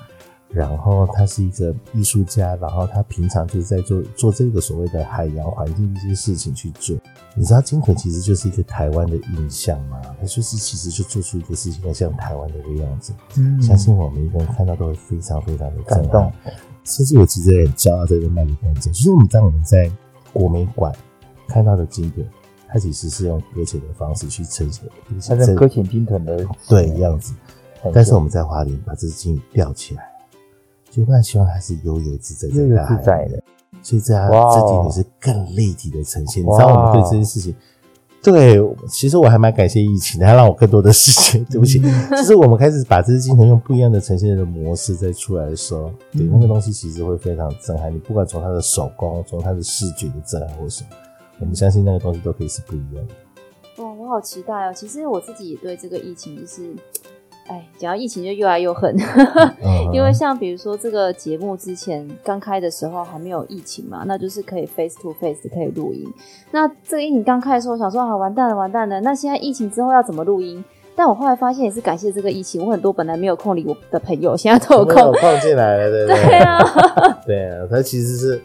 [0.49, 6.97] 然后他是一个艺术家，然后他平常就是在做做这个所谓的海洋环境的一些事情去做。
[7.35, 10.01] 你知道金可其实就是一个台湾的印象吗？
[10.19, 13.13] 他就是其实就做出一个事情，很像台湾的一个样子。
[13.35, 16.33] 嗯，相信我们一个人看到都会非常非常的感动。
[16.87, 19.91] 甚至我其实也很骄傲在这卖给观众，就是我们当我们在
[20.31, 20.91] 国美馆
[21.47, 22.27] 看到的经典，
[22.67, 24.89] 它其实是用搁浅的方式去呈现，
[25.27, 27.33] 它是搁浅鲸豚的对样子。
[27.93, 30.09] 但是我们在华林把这只鲸鱼吊起来，
[30.89, 33.43] 就非常希望它是悠游自在，悠游自在的。
[33.83, 36.41] 所以这样这点也是更立体的呈现。
[36.41, 37.53] 你知道我们对这件事情。
[38.21, 41.45] 对，其实我还蛮感谢疫情的，它让我更多的时间。
[41.45, 41.79] 对不起，
[42.11, 47.93] 就是我们开始把这些镜头用不一样的呈现的模式再出来的时候，对那个东西其实会非常震撼。
[47.93, 50.89] 你不管从它的手工，从它的视觉的震撼或什么，
[51.39, 53.83] 我们相信那个东西都可以是不一样的。
[53.83, 54.73] 哇，我好期待哦！
[54.75, 56.75] 其实我自己也对这个疫情就是。
[57.47, 58.93] 哎，讲到疫情就又爱又恨，
[59.93, 66.05] 因为像比如说这个节目之前刚开的时候还没有疫情嘛，那就是可以 face to face 可以录音。
[66.51, 68.99] 那这个疫情刚开的时候，我想说啊，完蛋了，完蛋了。
[69.01, 70.63] 那现在疫情之后要怎么录音？
[70.93, 76.23] 但我后来发现也是感谢这个疫情，我很多本来没有空理我的朋友，现在都有空，有空进来了，对不对？
[76.25, 76.59] 对啊，
[77.25, 78.41] 对啊，他其实是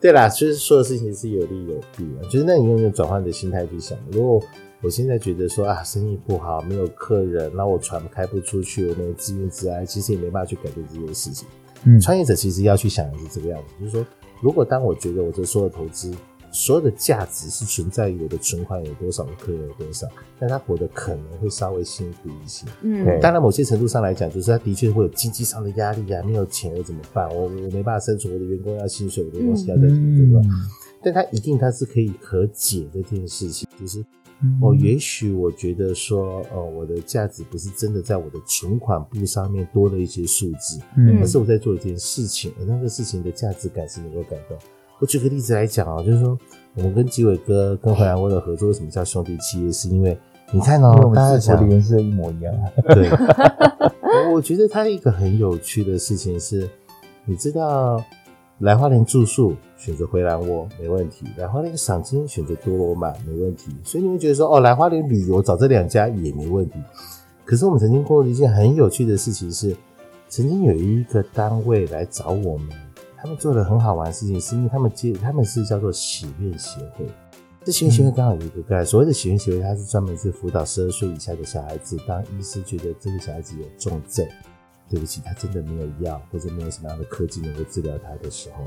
[0.00, 4.40] 对啦，就是说的事情是有利有弊啊，就是那你用转换的心态去想，如果。
[4.80, 11.48] 我现在觉得说啊，生意不好，没有客人，然后我船开不出去，我没有自怨自艾，其实也没办法去改变这件事情。
[11.84, 14.06] 嗯，创业者其实要去想的是这个样子，就是说，
[14.40, 16.14] 如果当我觉得我这所有的投资，
[16.52, 20.06] 所有的价值是存在于我的存款有多少，客人有多少，
[20.38, 22.64] 但他活得可能会稍微辛苦一些。
[22.82, 27.28] 嗯，当然某些程度上来讲，就是他的确会有经济上的压力啊，没有钱我怎么办？
[27.34, 30.40] 我我没办法生存，我的员工要薪水，我的东西要在这对吧？
[31.02, 34.04] 但他一定他是可以可解这件事情，就是。
[34.62, 44.56] 哦，也许我觉得说，呃，我的价值不是真的在我的存款簿上面多了一些数字，嗯，而是我在做一件事情，而那个事情的价值感是能够感动。
[45.00, 46.38] 我举个例子来讲啊，就是说，
[46.74, 49.72] 我们跟吉伟哥跟回蓝窝的合作，为什么叫兄弟企业？
[49.72, 50.16] 是因为
[50.52, 52.54] 你看哦，我们制服的颜色一模一样。
[52.88, 53.10] 对，
[54.32, 56.68] 我觉得它一个很有趣的事情是，
[57.24, 58.02] 你知道。
[58.60, 66.74] 来花莲住宿选择回蓝窝没问题，来花莲赏金选择多罗满没问题，所以你会觉得说哦，来花莲旅游找这两家也没问题。
[67.44, 69.74] 可是我们曾经过了一件很有趣的事情是，
[70.28, 72.68] 曾经有一个单位来找我们，
[73.16, 77.06] 他们做了很好玩的事情，是因为他们接他们是叫做喜悦协会，
[77.64, 84.26] 这喜悦协会刚好有一个概念，所谓的喜悦协会，它是专门是辅导十二岁以下的小孩子，当医师觉得这个小孩子有重症。
[84.90, 88.64] 对不起，他真的没有药，或者没有什么样的科技能够治疗他的时候，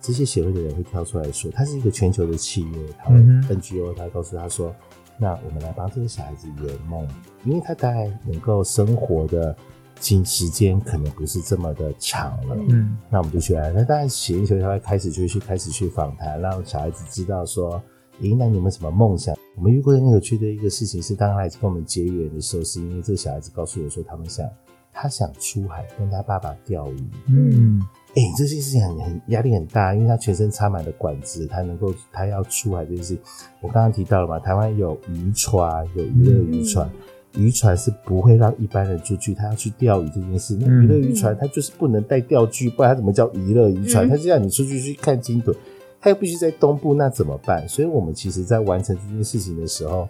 [0.00, 4.74] 这些协会的人会跳出来说，他是一个全球的企业，他们 NGO，他告诉他说，
[5.18, 7.06] 那我们来帮这个小孩子圆梦，
[7.44, 9.54] 因为他大概能够生活的
[9.98, 17.82] 经时间可能不是这么的长了，嗯，那我们就去来，那当然协会他会开始就去开始去访谈，让小孩子知道说，
[18.20, 19.36] 咦，那你们什么梦想？
[19.56, 24.48] 我们遇过很有趣的一个事情是，当孩子跟我们结缘的时候，是因为这个小孩子告诉我说，他们想。
[24.92, 27.80] 他想出海跟他爸爸钓鱼，嗯，
[28.14, 33.22] 哎、欸，这件事情很很压力很大，因为他全身插满了管子，他能够他要出海这件事情，
[33.60, 36.90] 我刚刚提到了嘛，台湾有渔船，有娱乐渔船，
[37.36, 44.08] 渔、嗯、船是不会让一般人出去，他要去钓鱼这件事，那娱乐渔船他就是不能带钓具，不然他怎么叫娱乐渔船？
[44.08, 45.54] 他就让你出去去看鲸豚，
[46.00, 47.68] 他又必须在东部，那怎么办？
[47.68, 50.08] 所以我们其实在完成这件事情的时候。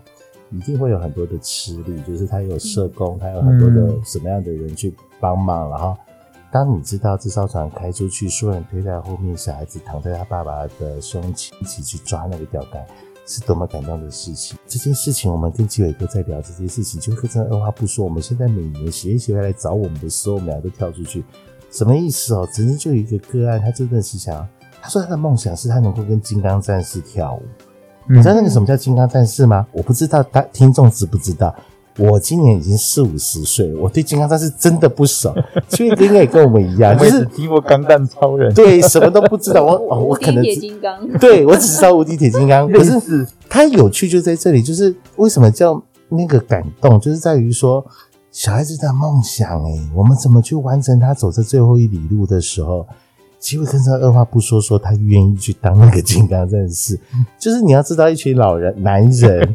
[0.53, 5.69] 一定会有很多的吃力，就是他有社工，他有很多的什么样的人去帮忙。
[5.69, 5.97] 嗯、然后，
[6.53, 12.85] 当你知道这艘船开出去，所有人推在后面，小孩子躺在他爸爸的胸前，一起去抓那个钓竿，
[13.25, 14.59] 是多么感动的事情。
[14.67, 18.05] 这件事情，我们跟纪伟哥在聊这件事情，就真的二话不说。
[18.05, 21.25] 我们现在每年协会协会来找我们的时候，我们俩都跳出去，
[21.71, 22.49] 什么意思哦？
[22.53, 24.45] 曾经就有一个个案，他真的是想，
[24.83, 27.43] 他说他的梦想是他能够跟金刚战士跳舞。
[28.09, 29.65] 你知道那个什么叫金刚战士吗？
[29.71, 31.55] 我不知道，大听众知不知道？
[32.01, 35.35] 我今年已经四五十岁了，我对金刚战士真的不熟。
[35.69, 39.63] 所以应该也跟我们一样，就是听过钢弹超人，对，什么都不知道。
[39.63, 42.67] 我哦，我可能铁金刚，对我只知道无敌铁金刚。
[42.73, 47.85] 可是它有趣就在这里，就是为什么叫那个感动，就是在于说
[48.33, 52.87] 小孩子的梦想，诶，我们怎么去完成他走这最后一里路的时候。
[53.41, 56.97] 机会跟他二话不说，说他愿意去当那个金刚战士。
[57.41, 59.55] 就是你要知道，一群老人男人，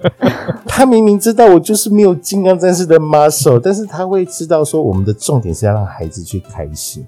[0.66, 7.06] 他明明知道我就是没有金刚战士的 muscle，但是他会知道说，我们的重点是要让孩子去开心。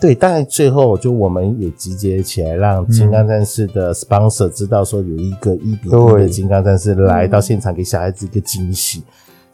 [0.00, 9.02] 对，当然最后就我们也集结起来，让金刚战士的 sponsor 知道说有一个一比一的金刚战士来到现场，给小孩子一个惊喜。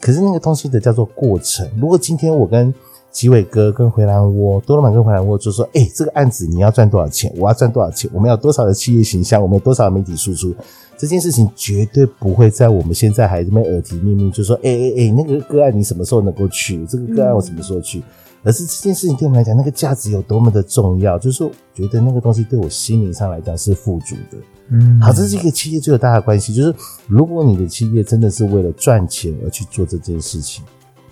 [0.01, 1.67] 可是那个东西的叫做过程。
[1.79, 2.73] 如果今天我跟
[3.15, 7.33] 吉伟哥跟回蓝窝，多罗满跟回蓝窝就说：“哎、欸，这个案子你要赚多少钱？
[7.37, 8.11] 我要赚多少钱？
[8.13, 9.41] 我们要多少的企业形象？
[9.41, 10.53] 我们有多少的媒体输出？
[10.99, 16.85] 这件事情绝对不会在我们现在还这么耳提面命，就说：哎哎哎，那个个案你什么时候能够去？
[16.87, 18.01] 这个个案我什么时候去？
[18.01, 18.05] 嗯、
[18.43, 24.39] 而是这件事情对我们来讲，那个价值有多么的重要，就是说觉得那个东西对我心灵上来讲是富足的。
[24.71, 26.75] 嗯，好，这是一个企业最有大的关系，就是
[27.07, 30.65] 如果你的企业真的是为了赚钱而去做这件事情。”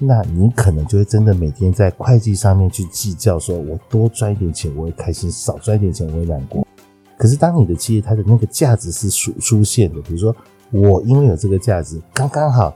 [0.04, 6.66] 那你可能就会真的每天在会计上面去计较，说我多赚一点钱我会开心，少赚一点钱我会难过。
[7.16, 10.34] 可是当你的企业它的那个价值是出出现的，比如说
[10.72, 12.74] 我因为有这个价值，刚刚好，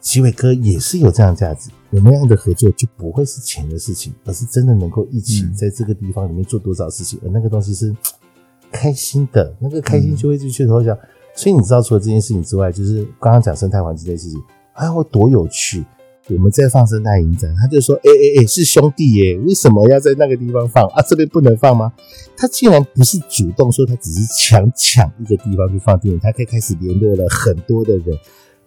[0.00, 7.94] 奇伟哥也是有这样的价值，我们俩的合作就不会是钱的事情，而是真的能够一起在这个地方里面做多少事情，而那个东西是
[8.72, 10.96] 开心的，那个开心就会去去头想。
[11.34, 15.84] 所以你知道，除了这件事情之外，就是刚刚讲生态环境这件事情，哎，我多有趣。
[16.30, 21.02] 我们在放生态影展，他就说：“哎哎哎，是兄弟耶，为什么要在那个地方放啊？
[21.02, 21.92] 这边不能放吗？”
[22.36, 28.16] 他竟然不是主动说，他只是强抢一个地方去放电影，他可以开始联络了很多的人，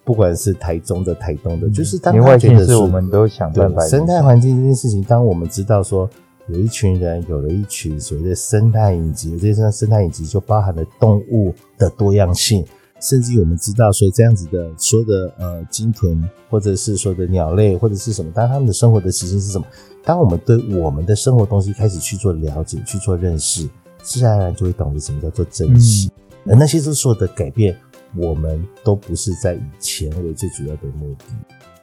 [0.04, 6.10] 不管是台中的、台东的，嗯、就是当他觉得是我们都想办法生态环境这件事情，当我们知道说
[6.48, 12.66] 有一群人有了一群所谓的生态影集，这些生态影集就包含了动物的多样性。
[13.02, 19.66] 甚至于我们知道，所以这样子的所有的呃鲸豚，或者是说的鸟类，或者是什么，当他们的生活的习性是什么？
[20.04, 23.68] 当我们对我们的生活东西开始去做了解、去做认识，
[24.02, 26.12] 自然而然就会懂得什么叫做珍惜。
[26.46, 27.76] 嗯、而那些是所有的改变，
[28.16, 31.26] 我们都不是在以钱为最主要的目的。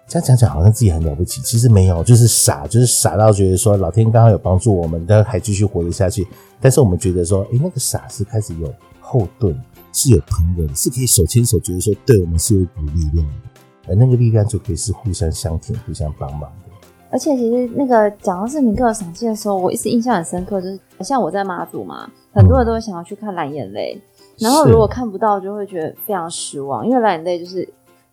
[0.09, 6.27] 这样讲讲好像自己很了不起，其实没有，就是傻，就是傻到觉得说老天刚好有帮助我们，但还继续活得下去。
[6.61, 9.55] 但是我们觉得说，诶、欸，那个傻是开始有后盾。
[9.93, 16.69] 是有朋友的，是可以手牵手，觉得说对我们是有一股力量的，而那个力量就可以是互相相挺、互相帮忙的。
[17.11, 23.99] 而且其实那个讲到是明克尔赏鲸的时候，我一直印象很深刻，就是像我在马祖嘛，很多人都会想要去看蓝眼泪。
[24.39, 27.67] 然后如果看不到，就会觉得非常失望，因为蓝眼泪就是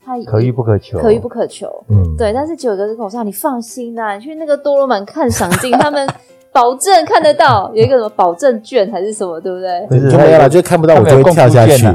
[0.03, 1.67] 它可遇不可求，可遇不可求。
[1.89, 2.31] 嗯，对。
[2.31, 6.07] 但是九哥就跟我说：“你放心啦，你去那个多罗门看赏镜，他们
[6.55, 11.85] 保证看得到，有一个什么保证券还是什么，对不对？”不是，就没有了，就看不到，我就会跳下去。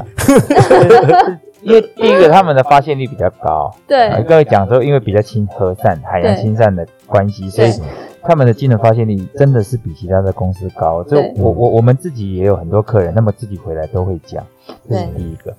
[1.62, 3.74] 因为第一个，他们的发现率比较高。
[3.86, 7.72] 对，各位讲说，因为比较亲和善，海洋亲善的关系，所以
[8.22, 11.02] 他们的鲸豚发现率真的是比其他的公司高。
[11.04, 14.44] 所以我我我们自己也有很多客人，那么自己回来都会讲，
[14.88, 15.54] 这是第一个。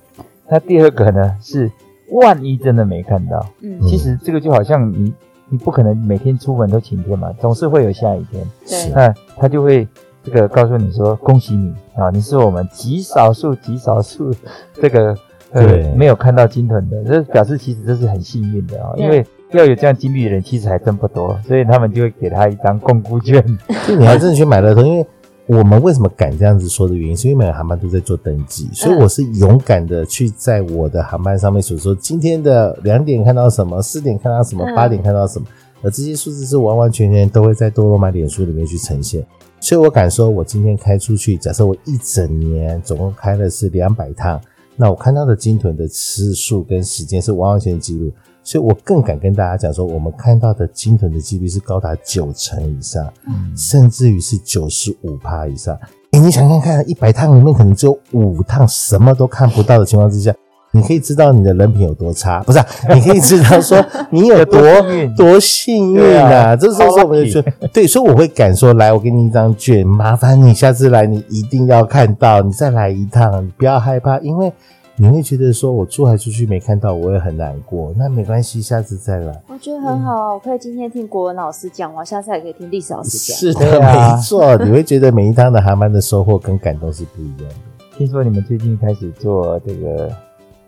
[0.48, 1.70] 那第二个呢，是
[2.12, 5.12] 万一真的没看到，嗯，其实这个就好像你
[5.52, 8.44] 你不可能每天出门都晴天嘛，总是会有下雨天。
[8.66, 9.86] 对，那他就会
[10.24, 14.34] 这个告诉你说，恭喜你啊，你是我们极少数极少数
[14.80, 15.14] 这个。
[15.54, 23.44] 呃，没有看到金豚的，这表示其实这是很幸运的啊、哦，因为要有这样经历的人其实还真不多，所以他们就会给他一张共估券。
[23.86, 25.06] 就 你还真的去买乐透，因为
[25.46, 35.46] 我们为什么敢这样子说的原因，是因为每个航班都在做登记，所以我是勇敢的去在我的航班上面所说今天的两点看到什么，四点看到什么，八点看到什么，
[35.82, 39.26] 而这些数字是完完全全都会在多罗马脸书里面去呈现，
[39.60, 44.40] 所以我敢说，我今天开出去，假设我一整年总共开的是两百趟。
[44.74, 48.10] 那我看到的鲸豚的次数跟时间是完完全全记录，
[48.42, 55.76] 所以我更敢跟大家讲说，我们看到的鲸豚的几率是高达九成以上，嗯，甚至于是九十五趴以上。
[56.12, 60.34] 诶，你想看看，一百趟里面可能只有五趟什么都看不到的情况之下。
[60.74, 62.66] 你可以知道你的人品有多差，不是、啊？
[62.94, 64.62] 你可以知道说你有多
[65.14, 66.56] 多幸运啊！
[66.56, 74.50] 这时候我们就说，对，所以我会敢说，来，我给你一张券，麻烦你下次来，你一定要看到，你再来一趟，你不要害怕，因为
[74.96, 77.92] 你会觉得说我出海出去没看到，我也很难过。
[77.96, 79.42] 那没关系，下次再来。
[79.48, 83.36] 我觉得很好啊，我可以今天听国文老师讲，我下次还可以听历史老师讲。
[83.36, 87.54] 是的， 没错， 你会觉得每一趟的航班的收获跟感动是不一样的。
[87.96, 90.10] 听说你们最近开始做这个。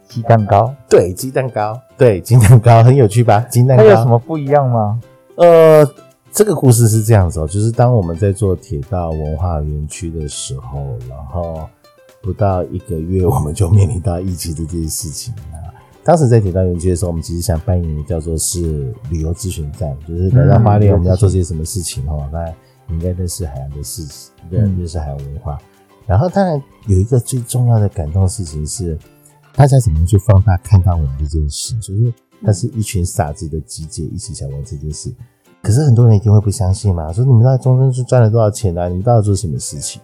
[0.06, 3.40] 鸡蛋糕，对，鸡蛋糕，对，鸡蛋糕很有趣吧？
[3.50, 5.00] 鸡蛋糕它有什么不一样吗？
[5.36, 5.84] 呃，
[6.30, 11.68] 这个故事是这样子哦，就是当我们在做铁道文化园区的时候，然后
[12.24, 15.70] 不到一个月，我们就面临到疫情的这件事情啊。
[16.02, 22.28] 当时在铁道园区的时候，我们其实想办一个叫做是旅游咨询站，就是来到花莲我们要做些什么事情哈？
[22.32, 22.54] 那、嗯、
[22.88, 25.58] 你应该认识海洋的事情，认认识海洋文化。
[26.06, 28.98] 然后当然有一个最重要的感动事情是。
[29.56, 31.78] 大家怎么去放大看到我们这件事？
[31.78, 32.12] 就是
[32.44, 35.14] 他是一群傻子的集结，一起想玩这件事。
[35.62, 38.88] 可是很多人一定会不相信嘛，说你们在中间是赚了多少钱啊？
[38.88, 40.02] 你们到底做什么事情？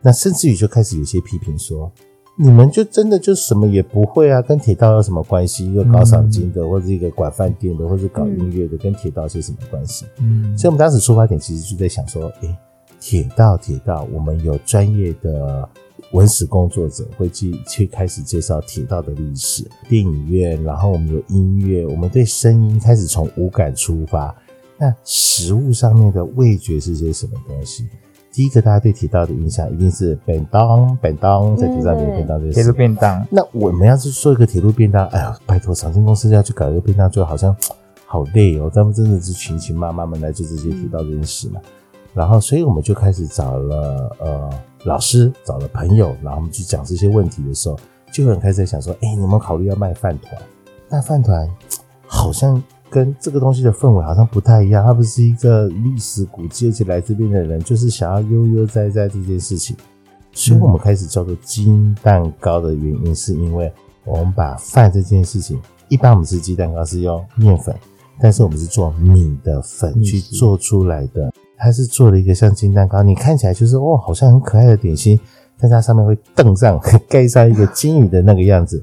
[0.00, 1.90] 那甚至于就开始有些批评说，
[2.36, 4.40] 你们就真的就什么也不会啊？
[4.40, 5.70] 跟铁道有什么关系？
[5.70, 10.06] 一个搞赏金的，或者一个管饭店的，或者搞音乐的，跟铁道是什么关系？
[10.20, 12.56] 嗯，所以我们当时出发点其实就在想说，诶，
[13.00, 15.68] 铁道，铁道，我们有专业的。
[16.12, 24.34] 文史工作者会去去开始介绍铁道的历史，电影院，然后我们有音乐，我们对声音开始从五感出发。
[24.78, 27.86] 那食物上面的味觉是些什么东西？
[28.38, 33.26] 第一个，大家对铁道的印象一定是便当，便当在铁道里面便当就是铁路便当。
[33.32, 37.56] 那我们要是做一个铁路便当，哎呀，拜托，赏鲸公司要去搞一个便当，就好像
[38.06, 38.70] 好累哦。
[38.72, 41.60] 他们真的是群群妈妈们来做这些铁道这件事嘛。
[42.14, 44.48] 然后，所以我们就开始找了呃。
[44.84, 47.76] 老师找了朋友，然后我们去讲这些问题的时候，
[48.12, 50.40] 就有人开始在想说：“哎、欸，你们考虑要卖饭团？
[50.88, 51.50] 那饭团
[52.06, 54.84] 好像跟这个东西的氛围好像不太一样。
[54.84, 59.76] 它不是一个历史古迹，而且来这边的人就是想要悠悠哉哉这件事情。
[60.32, 63.72] 所以我们开始叫做金蛋糕的原因，是因为
[64.04, 67.74] 我们把饭这件事情，一般我们吃鸡蛋糕是用面粉，
[68.20, 75.18] 但是我们是做米的粉去做出来的。”它是做了一个像金蛋糕，你看起来就是哦，好像很可爱的点心，
[75.58, 78.80] 但它上面会瞪上 盖上一个金鱼的那个样子。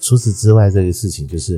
[0.00, 1.56] 除此之外，这个事情就是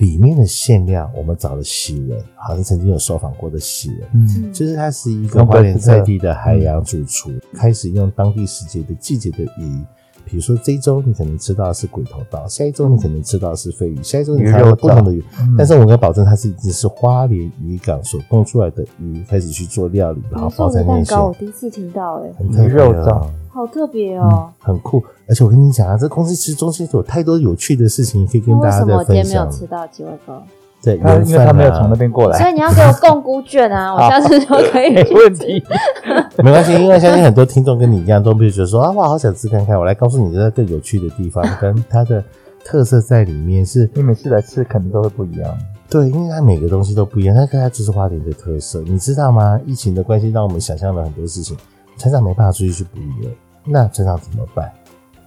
[0.00, 9.84] 里面的馅料，我们找了喜文，好像曾经有受访过的喜文，嗯，就是他是一个花莲在地的海洋主厨，开始用当地时节的季节的鱼。
[10.30, 21.18] 比如说这一周你可能吃到的是鬼头刀，下一周你可能吃到的是飞鱼，下一周你看到不同的鱼，嗯、但是我要保证它是一直是花莲渔港所供出来的鱼，开始去做料理，然后包在面线。
[21.20, 25.02] 我第一次听到、欸，哎，很特别哦，好特别哦、嗯，很酷。
[25.26, 28.96] 而且我跟你讲啊，这公司其实中间有太多有趣的事情可以跟大家在分享。
[28.96, 30.42] 为什么我今天没有吃到鸡尾糕？
[30.82, 34.94] 对，因为他没有从那边过来，所以你要给我摃龟券啊， 我下次就可以。
[35.04, 35.62] 没问题，
[36.42, 39.78] 没关系，因为相信很多听众跟你一样，都会觉得说啊，我好想吃看看。
[39.78, 42.24] 我来告诉你，这个更有趣的地方跟它的
[42.64, 45.58] 特色在里面是，你每次来吃可能都会不一样。
[45.90, 49.60] 对，因为它每个东西都不一样，它跟它就是花莲的特色，你知道吗？
[49.66, 51.56] 疫情的关系让我们想象了很多事情，
[51.98, 53.30] 船长没办法出去去捕鱼了，
[53.66, 54.72] 那船长怎么办？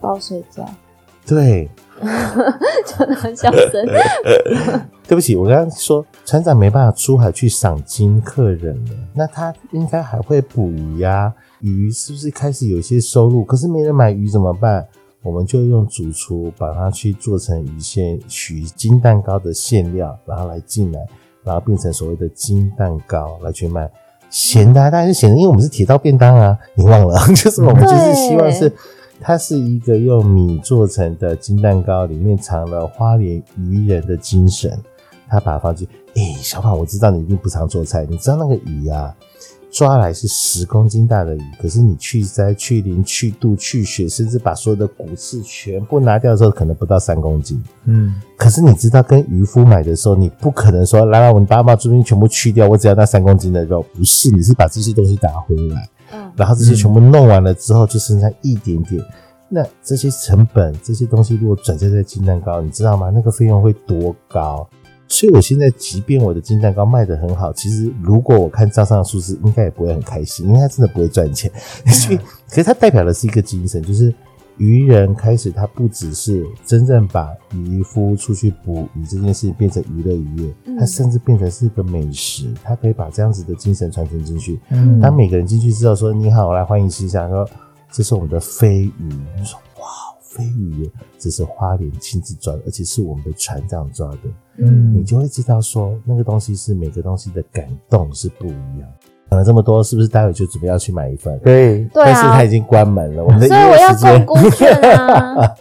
[0.02, 0.66] 包水饺。
[1.26, 1.70] 对，
[2.86, 3.86] 真的很小声。
[5.06, 11.34] 对不起，我刚刚说船长没办法出海去赏金客人了，那他应该还会捕鱼呀？
[11.60, 13.44] 鱼是不是开始有一些收入？
[13.44, 14.88] 可是没人买鱼怎么办？
[15.22, 21.06] 我们就用主厨把它去做成鱼馅、取金蛋糕的馅料，然后来进来，
[21.44, 23.90] 然后变成所谓的金蛋糕来去卖。
[24.30, 27.20] 咸的、啊，当然是咸的，因为我们是铁道便当啊，你忘了？
[27.36, 28.72] 就是我们就是希望是。
[29.26, 34.78] 它是一个用米做成的金蛋糕，里面藏了花莲渔人的精神。
[35.34, 39.16] 他把它放进，哎，小宝，我知道你一定不常做菜，你知道那个鱼啊，
[39.72, 47.62] 抓来是十公斤大的鱼，可是你去鳃、去鳞、去肚、去血，甚至把所有的骨刺全部拿掉的时候，可能不到三公斤。
[47.86, 55.82] 嗯，可是你知道，跟渔夫买的时候，你不可能说，来来，我们把把这边全部去掉，我只要那三公斤的肉，不是，你是把这些东西打回来。
[56.14, 59.02] 嗯然后这些全部弄完了之后，就剩下一点点。
[59.02, 59.06] 嗯、
[59.50, 63.12] 那这些成本，这些东西如果转嫁在金蛋糕，你知道吗？
[63.12, 64.68] 那个费用会多高？
[65.14, 71.52] 所以我现在，即便我的金蛋糕卖得很好，其实如果我看账上的数字，应该也不会很开心，因为它真的不会赚钱。
[71.86, 72.18] 所以，
[72.50, 74.14] 可是它代表的是一个精神，就是。
[74.60, 82.54] 渔人开始，他不只是真正把渔夫出去捕鱼这件事变成娱乐渔业，他甚至变成是一个美食。
[82.64, 84.60] 他可以把这样子的精神传承进去。
[84.70, 87.50] 嗯，当每个人进去之后说：“你好，我来欢迎试一下。”说
[87.92, 89.88] ：“这是我们的飞鱼。”你说：“哇，
[90.22, 90.92] 飞鱼耶！
[91.18, 94.20] 这是花莲亲自抓的，而且是我们的船长抓的。”
[94.58, 98.88] 嗯，你就会知道说，那个东西是每个东西的感动是不一样。
[99.30, 101.40] 讲了这么多，是不是待会就准备要去买一份？
[101.40, 103.24] 对，但是它已经关门了。
[103.24, 103.90] 我们的所以我要。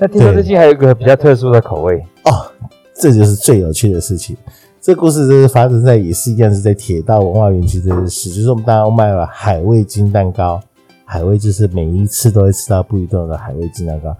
[0.00, 2.52] 那听说最近还有一个比较特殊的口味哦，
[2.94, 4.36] 这就是最有趣的事情。
[4.80, 10.60] 这故事就是发生在也是一样是在铁道文化园区这件事，就是我们大家卖了海味金蛋糕，
[11.04, 14.14] 海味就是每一次都会吃到不一样的海味金蛋糕。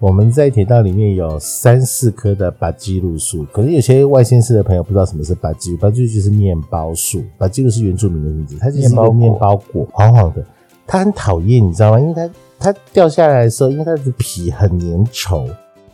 [0.00, 10.46] 我们在铁道里面有三四棵的巴基鲁树，可能有些外县市的朋友不知道什么是巴基鲁，巴基鲁就是面包树，巴基鲁是原住民的名字，它就是一个面包果，黄黄的，
[10.86, 11.98] 它很讨厌，你知道吗？
[11.98, 12.30] 因为它
[12.60, 15.50] 它掉下来的时候，因为它的皮很粘稠，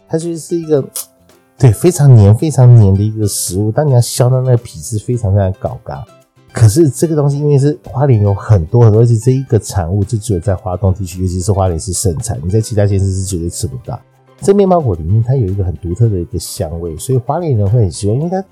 [0.07, 0.84] 它就是一个
[1.59, 6.05] 对非常黏非常黏的一个食物，当你要削到那个皮是非常非常搞嘎。
[6.55, 14.00] 可是这个东西因为是花莲有很多很多，而且这一个产物就只有在华东地区，尤其是花莲是盛产，你在其他县市是绝对吃不到。
[14.40, 18.44] 这面包果里面它有一个很独特的一个香味，所以花莲人会很喜欢，因为它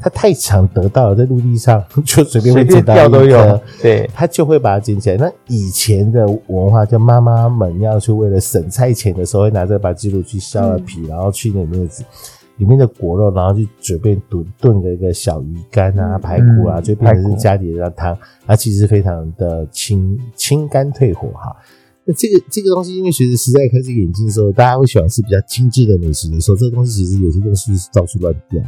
[0.00, 5.16] 它太常得到了，在陆地上就随便会捡到一颗，对，它就会把它捡起来。
[5.18, 12.02] 那以前的文化，就妈妈们要去为了省菜钱的时候，会拿这个把鸡肉去削了皮，嗯、然后去那里面子。
[12.58, 21.54] 里面的果肉，然后就准备炖炖个一个小鱼干啊、排骨啊，就变成是家里的汤，它其实非常的清清肝退火哈。
[22.04, 28.62] 那这个这个东西，因为随着时代开始演进的时候，大家会喜欢吃比较精致的美食的时候，这个东西其实有些东西是到处乱掉。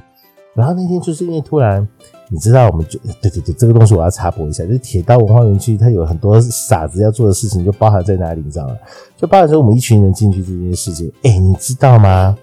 [0.54, 1.84] 然后那天就是因为突然，
[2.30, 8.76] 你知道，我们就对对对，这个东西我要插播一下，就是铁道文化园区，它有很多傻子要做的事情，就包含在哪里，你知道吗？
[9.16, 12.38] 就包含说我们一群人进去这件事情，哎，你知道吗？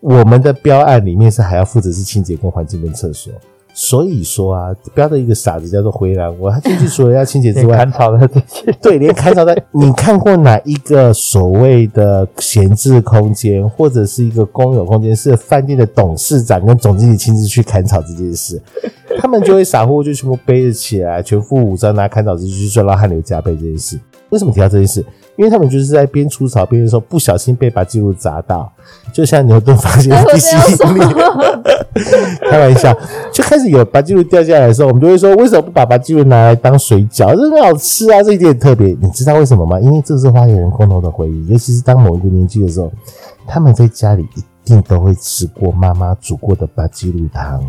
[0.00, 3.32] 我们的标案里面是还要负责是清洁跟环境跟厕所，
[3.74, 18.60] 所以说啊，标的一个傻子叫做回蓝窝，他进去除了要清洁之外， 砍草的这些，对，连砍草的， 你看过哪一个所谓的闲置空间或者是一个公有空间，是饭店的董事长跟总经理亲自去砍草这件事，
[19.18, 23.98] 他们就会傻乎乎就全部背着起来，全副武装拿砍草机去赚到汗流浃背这件事。
[24.30, 25.04] 为什么提到这件事？
[25.36, 28.72] 因为他们就是在边除草边的时候，不小心被把记录砸到，
[29.12, 31.00] 就像牛顿发现地心引力，
[32.50, 32.96] 开玩笑，
[33.32, 37.34] 就开始有把记录掉下来的时候，我们就会说，为什么不把把记录拿来当水饺？
[37.34, 38.96] 这很好吃啊，这一点特别。
[39.00, 39.78] 你知道为什么吗？
[39.80, 42.90] 因为这是花莲人共同的回忆，尤其是当某一个年纪的时候，
[43.46, 47.62] 他们在家里一定都会吃过妈妈煮过的把记录汤。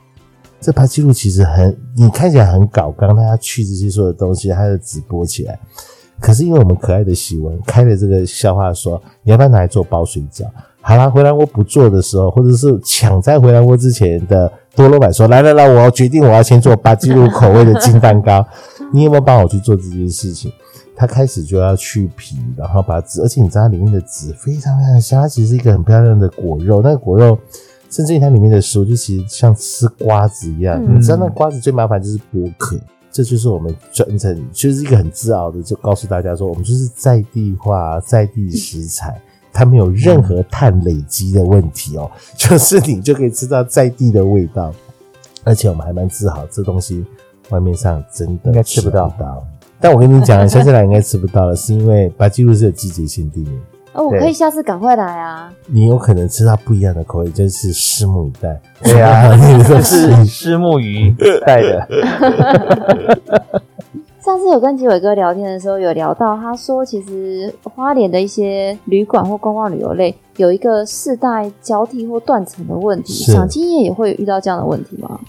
[0.59, 5.59] 这把记录其实很，你看起来很搞刚，大家去这些所有的东西，它就直播起来。
[6.20, 10.45] 可是因为我们可爱的喜文开了这个笑话说，你要不要拿来做包水饺？
[10.82, 18.45] 好啦，回来我不做的时候，或者是抢在回来我之前的多罗板说，来来来，我要决定我要先做巴吉路口味的金蛋糕，
[18.93, 20.51] 你有没有帮我去做这件事情？
[20.95, 27.38] 他开始就要去皮，然后把籽，而且你知道它里面的籽非常非常香，它其实是一个很漂亮的果肉，那个果肉
[27.89, 32.80] 甚至于它里面的食物就其实像吃瓜子一样，嗯、你知道那瓜子最麻烦就是剥壳。
[33.11, 39.19] 这就是我们专程，就是一个很自豪的，就告诉大家说，我们就是在地化、在地食材，
[39.51, 44.73] 它没有任何碳累积的问题哦，就是你就可以吃到在地的味道，
[45.43, 47.03] 而且我们还蛮自豪，这东西
[47.49, 49.11] 外面上真的应该吃不到。
[49.79, 53.51] 但我跟你讲，乡下来应该吃不到了，是因为巴吉鲁是有季节限定的。
[53.97, 55.51] 哦，我可以下次赶快来啊！
[55.65, 58.61] 你有可能吃到不一样的口味，真是拭目以待。
[58.83, 59.35] 对啊，
[59.81, 61.87] 是拭目以待的。
[64.23, 75.19] 上次有跟吉伟哥聊天的时候，有聊到，他说其实花莲的一些旅馆或观光旅游类有一个世代交替或断层的问题，赏金业也会遇到这样的问题吗？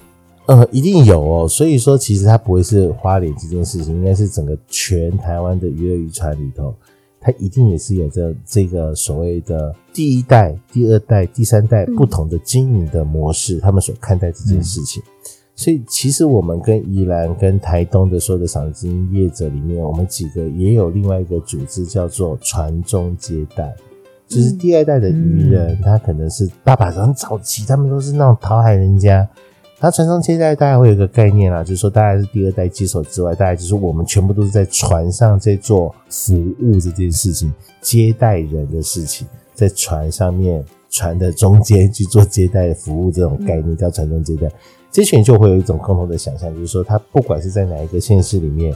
[0.44, 1.48] 呃，一定有哦。
[1.48, 6.74] 所以说，其实它不会是花莲这件事情，应该是整个全台湾的娱乐渔船里头，
[7.28, 15.02] 它一定也是有着这个所谓的第一代、第二代、第三代不同的经营的模式，嗯、他们所看待这件事情。
[15.04, 15.12] 嗯
[15.58, 23.74] 所以，其实我们跟宜兰、跟台东的所有的赏金业者里面，我们几个也有另外一个组织，叫做传宗接代，
[24.28, 29.28] 就是第二代的渔人，嗯、他可能是爸爸很早期，他们都是那种讨海人家。
[29.80, 44.50] 他传宗接代，大家会有一个概念啦，就是说，大概是第二代接手之外，大概就是我们全部都是在船上在做服务这件事情，接待人的事情，在船上面船的中间去做接待服务这种概念，叫传宗接代。
[44.90, 48.74] 这群人就会有一种共同的想象，就是说，他不管是在哪一个县市里面，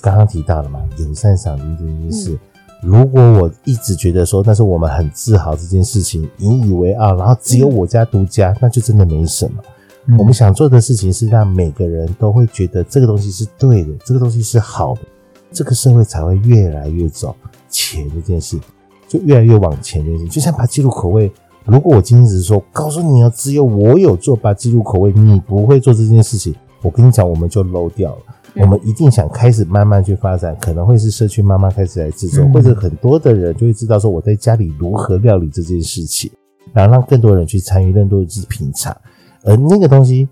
[0.00, 2.30] 刚刚提到了嘛，友善赏金这件事。
[2.32, 2.38] 嗯、
[2.82, 9.60] 如果我一直觉得说，那是我们很自豪这件事情，引以为傲，然后只有我家独家，嗯、那就真的没什么。
[10.08, 15.00] 嗯、我们想做的事情是让每个人都会觉得这个东西是对的，这个东西是好的，
[15.52, 17.34] 这个社会才会越来越走
[17.68, 18.08] 前。
[18.10, 18.58] 这件事
[19.08, 20.04] 就越来越往前。
[20.04, 21.30] 这件事就像把记录口味。
[21.64, 28.22] 如果我今天只是说告诉你哦，只有我有做把记录口味，你不会做这件事情，我跟你讲，我们就 low 掉了。
[28.54, 36.30] 嗯、我们一定想开始慢慢去发展，可能会是社区妈妈开始来制作，嗯、或者很多的人就会知道说我在家里如何料理这件事情，
[36.72, 38.96] 然后让更多人去参与，更多人去品尝。
[39.46, 40.28] 而那个东西，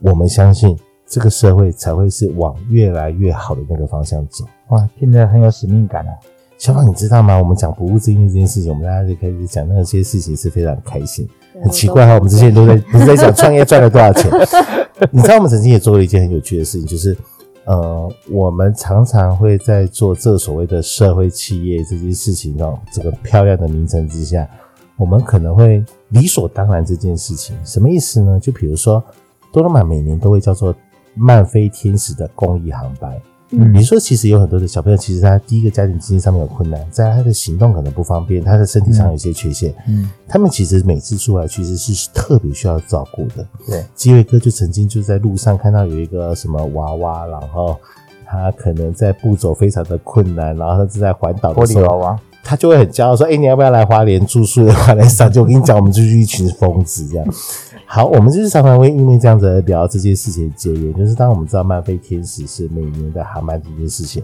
[0.00, 4.44] 我们相信这个社会才会是往越来越好的那个方向走。
[4.68, 6.12] 哇，听得很有使命感啊！
[6.58, 7.38] 小宝，你知道吗？
[7.38, 11.26] 我们讲不务正业这件事情，我们大家就开始讲那些事情是非常开心。
[11.62, 14.30] 很奇怪哈，我们之前都在 不是在讲创业赚了多少钱？
[15.10, 17.16] 你知道我们曾经也做了一件很有趣的事情，就是
[17.64, 24.46] 呃，我们常常会在做这所谓的社会企业这件事情哦，这个漂亮的名称之下，
[24.98, 28.38] 我们可能会理所当然这件事情什么意思呢？
[28.38, 29.02] 就比如说
[29.52, 30.74] 多罗马每年都会叫做
[31.14, 33.20] 漫飞天使的公益航班。
[33.52, 43.44] 嗯，你说其实有很多的小朋友，其实他第一个家庭经济上面有困难，在他的行动可能不方便，他的身体上有一些缺陷，嗯，他们其实每次出来其实是特别需要照顾的。
[43.66, 47.76] 对，基伟哥就曾经就在路上看到有一个什么娃娃，然后
[48.24, 57.26] 他可能在步走非常的困难，然后他正在环岛的时候，玻璃娃娃，他就会很骄傲说：“哎、欸，你要不要来花莲住宿的话来上？”就我跟你讲，我们就是一群疯子这样。
[57.86, 64.22] 好，我们就是常常会因为这样子聊这件事情的结缘，就是当我们知道漫飞天使是每年的航班这件事情，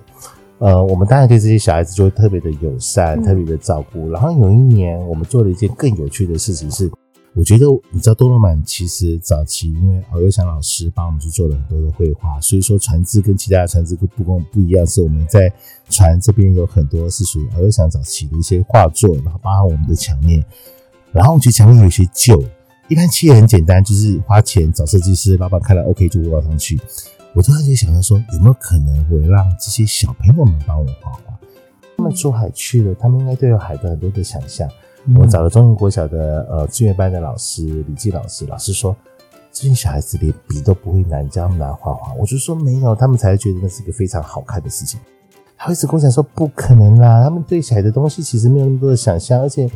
[0.58, 4.08] 呃，我们当然对这些小孩子就会特别的友善，嗯、特别的照顾。
[4.10, 6.92] 然后有一年，我们做了一件更有趣的事情是，是
[7.36, 15.52] 我觉得你知道多罗满其实早期因为敖幼祥老师帮我们去做了很多的绘画，所以说船只跟其他的船只不跟我们不一样，是我们在
[15.90, 20.42] 船这边有很多是属于敖幼祥早期的一些画作，然后包含我们的墙面，
[21.12, 22.42] 然后我觉得墙面有些旧。
[22.88, 26.80] 一般企业很简单，就是花钱找设计师，老板看了 OK 就画上去。
[27.34, 31.38] 我突然间想到说，有没有可能会让这些小朋友们帮我画画？
[31.98, 34.66] 他们出海去了，他们应该都有海的很多的想象。
[35.14, 38.96] 我找了中英国小的呃志愿班的老师李记老师，老师说
[39.52, 42.12] 这些小孩子连笔都不会拿，你教他们来画画。
[42.14, 44.98] 我就说没有，他们才觉得那是一个非常好看的事情。
[45.56, 49.70] 他会一直跟我讲说不可能啦，他们对海的东西其实没有那么多的想象，而且。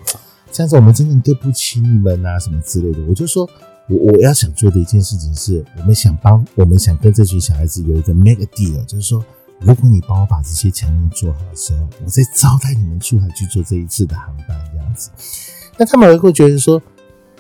[0.52, 2.98] 这样子我们真的对不起你们啊，什么之类的。
[3.08, 3.48] 我就说，
[3.88, 9.24] 我我要想做的一件事情是，我们想帮，我们想跟这群小孩子有一个 make a deal，就是说，
[9.60, 15.10] 如果你帮我把这些墙面做好的时候，我再招待你们出来去做这一次的航班，这样子。
[15.76, 16.80] 那他们会觉得说，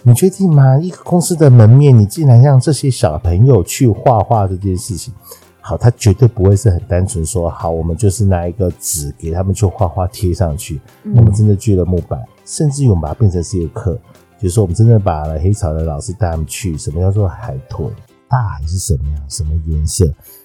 [0.02, 0.78] 你确定吗？
[0.78, 5.14] 一个公司的门面，你竟然让这些小朋友去画画这件事情，
[5.60, 12.20] 好，他绝对不会是很单纯说，好，我们就是拿一个纸给他们去画画贴上去，嗯、我们真的锯了木板。
[12.44, 13.98] 甚至于我们把它变成是一个课，
[14.38, 17.90] 就是说我们真的把了黑潮的老师带他们去，什么叫做海豚？
[18.28, 19.22] 大海是什么样？
[19.28, 20.04] 什么颜色？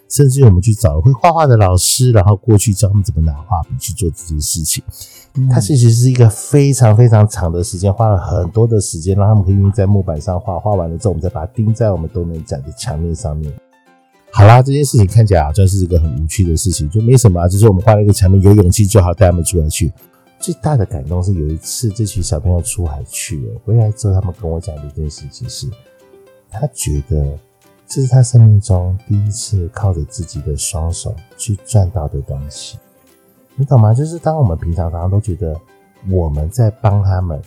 [0.10, 4.84] 甚至于我们去找了会画画的老师，然后过去教他们怎么拿画笔去做这件事情。
[5.38, 13.52] 嗯、它其实是一个非常非常长的时间，花了很多的时间，让他们可以在木板上画，画完了之后，我们再把它钉在我们多美展的墙面上面。
[14.32, 19.92] 好啦，这件事情看起来好像是一个很无趣的事情，就没什么啊，就是我们画了一个墙面，有勇气就好，带他们出来去。
[20.40, 25.68] 最大的感动是有一次，这群小朋友出海去了，回来之后，他们跟我讲的一件事情是，
[26.50, 27.38] 他觉得
[27.88, 32.78] 这是他生命中第一次靠着自己的双手去赚到的东西。
[33.56, 33.94] 你懂吗？
[33.94, 35.56] 就是当我们平常常常都觉得
[36.10, 37.42] 我们在帮他们，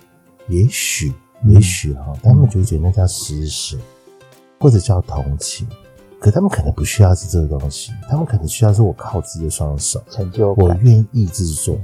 [0.49, 1.12] 也许，
[1.45, 3.76] 也许哈，他们就会觉得那叫施舍，
[4.59, 5.68] 或者叫同情。
[6.20, 11.78] 可他们可能不需要是这个东西，他们可能需要是我靠自己的双手成就，我愿意制作。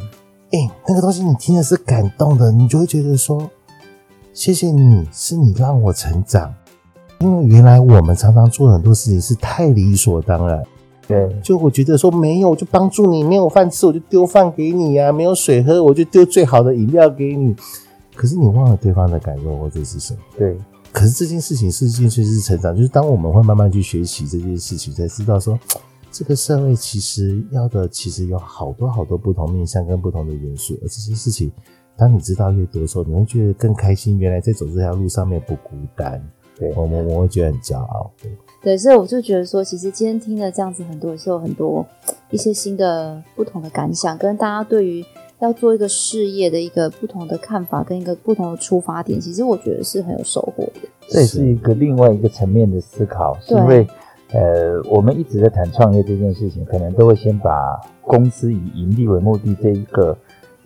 [0.53, 3.51] 哎、欸，那个东西你听的是感动的，你就会觉得说，
[4.33, 6.55] 谢谢你，是你让我成长。
[7.21, 10.62] 因为原来我们常常做很多事情是太理所当然。
[11.07, 17.55] 对，就我觉得说没有，我就帮助你，没有饭吃我就丢饭给你呀、啊，没有水喝我就丢最好的饮料给你。
[18.15, 20.21] 可是你忘了对方的感受或者是什么？
[20.39, 20.57] 对。
[20.93, 25.59] 可是这件事情是一件确实是成长，就是当我们会慢慢去学习这件事情，才知道说，
[26.12, 31.51] 这个社会其实要的其实有好多好多不同面向跟不同的元素，而这些事情，
[31.97, 34.17] 当你知道越多的时候，你会觉得更开心。
[34.19, 36.23] 原来在走这条路上面不孤单，
[36.59, 38.11] 对，我我我会觉得很骄傲。
[38.23, 38.31] 对，
[38.63, 41.87] 对，所以我就觉得说，其实今天听了这样子很多，也是有很多
[42.31, 45.05] 一些新的不同的感想，跟大家对于。
[45.41, 50.89] 要做一个事业的一个不同的看法，跟一个不同的出发点，其实我觉得是很有收获的。
[51.09, 53.87] 这也是一个另外一个层面的思考，是因为
[54.33, 60.17] 呃，我们一直在谈创业这件事情，可能都会先把公司以盈利为目的这一个。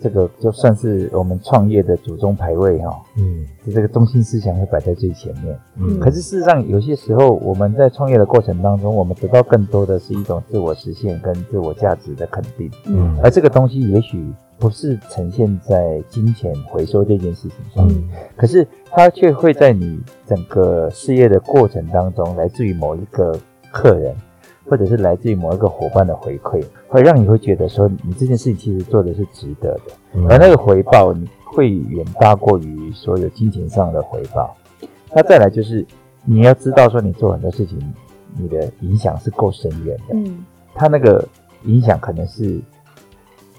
[0.00, 14.24] 这个就算是我们创业的祖宗牌位哈，嗯，就这个中心思想会摆在最前面，嗯，可是事实上有些时候我们在创业的过程当中，我们得到更多的是一种自我实现跟自我价值的肯定，嗯，而这个东西也许
[14.58, 17.86] 不是呈现在金钱回收这件事情上。
[17.86, 23.36] 面，嗯，可是它却会在你整个事业的过程当中，来自于某一个
[23.72, 24.14] 客人。
[24.68, 34.54] 或者是来自于某一个伙伴的回馈，会让你会觉得说，你这件事情其实做的是值得的，而那个回报你会远大过于所有金钱上的回报。
[35.14, 35.84] 那再来就是
[36.24, 37.78] 你要知道说，你做很多事情，
[38.36, 40.14] 你的影响是够深远的。
[40.14, 40.44] 嗯，
[40.74, 41.26] 他那个
[41.64, 42.60] 影响可能是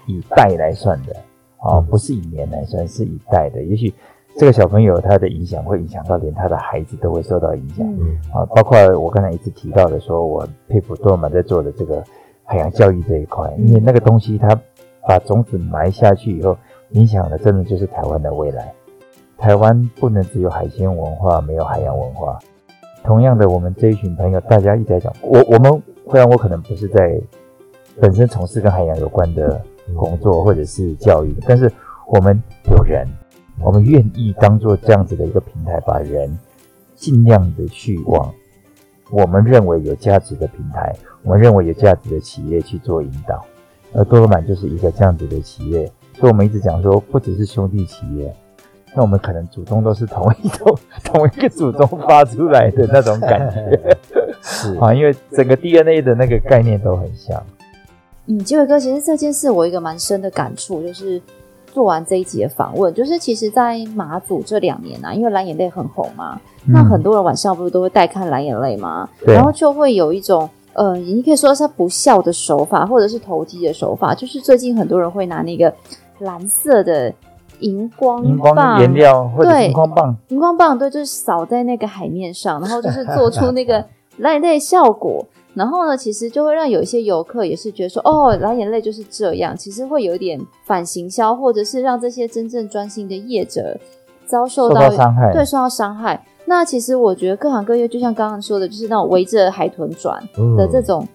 [0.06, 1.16] 以代来算的，
[1.58, 3.92] 哦，不是以年来算，是以代的，也许。
[4.40, 12.02] 这个小朋友他的影响会影响到连他的孩子都会受到影响，嗯啊，包括我刚才一直提到的，说我佩服多尔玛在做的这个
[12.44, 14.58] 海洋教育这一块，因为那个东西它
[15.06, 16.56] 把种子埋下去以后，
[16.92, 18.72] 影响的真的就是台湾的未来。
[19.36, 22.38] 台湾不能只有海鲜文化，没有海洋文化。
[23.04, 27.20] 同样的，我们这一群朋友，大家一直在讲，我我们虽然我可能不是在
[28.00, 29.60] 本身从事跟海洋有关的
[29.94, 31.70] 工作或者是教育，但是
[32.06, 33.06] 我们有人。
[33.62, 36.38] 我们愿意当做这样子的一个平台，把人
[36.96, 38.32] 尽量的去往
[39.10, 43.44] 我们认为有价值的平台，我们认为有价值的企业去做引导。
[43.92, 45.84] 而多罗满就是一个这样子的企业，
[46.14, 48.34] 所以我们一直讲说，不只是兄弟企业，
[48.94, 53.96] 那我们可能祖宗都是同一种 同一个祖宗发出来的那种感觉，
[54.40, 57.42] 是 啊，因为整个 DNA 的那个概念都很像。
[58.26, 61.20] 嗯，基伟哥，其实这件事我一个蛮深的感触就是。
[61.72, 69.08] 做完这一集的访问，就是其实，在马祖这两年啊，因为蓝眼泪很红嘛，嗯、那很多人晚上不是都会带看蓝眼泪吗？
[69.24, 75.72] 对然后就会有一种，呃，你可以说是不孝的手法，或者是投机的手法，就是最近很多人会拿那个
[76.18, 77.12] 蓝色的
[77.60, 83.84] 荧光荧光颜料，或者荧光棒，荧光棒，对，就是扫在那个海面上，然后就是做出那个
[84.18, 85.24] 蓝眼泪的效果。
[85.52, 89.56] 然后呢，其实就会让有一些游客也是觉得说，哦，蓝眼泪就是这样。
[89.56, 93.76] 其实会有一点反行销，或者是让这些真正专心的业者
[94.24, 96.24] 遭受到，受到伤害，对，受到伤害。
[96.44, 100.22] 那其实我觉得各行各业，就像刚刚说的，就是那种围着海豚转
[100.56, 101.06] 的这种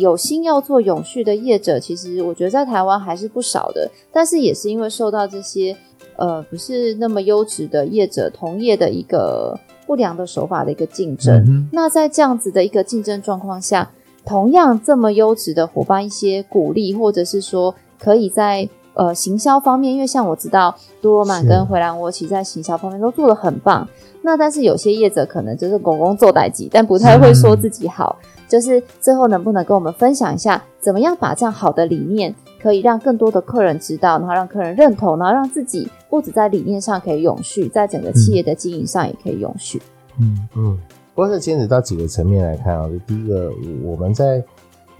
[0.00, 3.88] 有心要做永续的业者，其实我觉得在台湾还是不少的。
[4.12, 5.76] 但是也是因为受到这些
[6.16, 9.56] 呃不是那么优质的业者同业的一个。
[9.86, 13.90] 不良的手法的一个竞争，嗯、那在这样子的一个竞争状况下，
[14.24, 23.86] 同样这么优质的伙伴，一些鼓励，或者是说可以在呃行销方面，因为像我知道多罗曼跟回蓝窝其实在行销方面都做得很棒。
[24.22, 28.16] 那但是有些业者可能就是公公做代级，但不太会说自己好。
[28.22, 39.82] 嗯、就是最后能不能跟我们分享一下，怎么样把这样好的理念，可以让更多的客人知道，然后让客人认同，然后让自己不止在理念上可以永续，在整个企业的经营上也可以永续。
[40.18, 40.78] 嗯嗯，
[41.14, 43.52] 不过这牵扯到几个层面来看啊，就第一个，
[43.82, 44.42] 我们在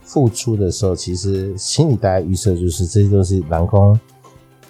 [0.02, 3.98] 付出的时候，其实心里大家预设就是这些都是蓝工。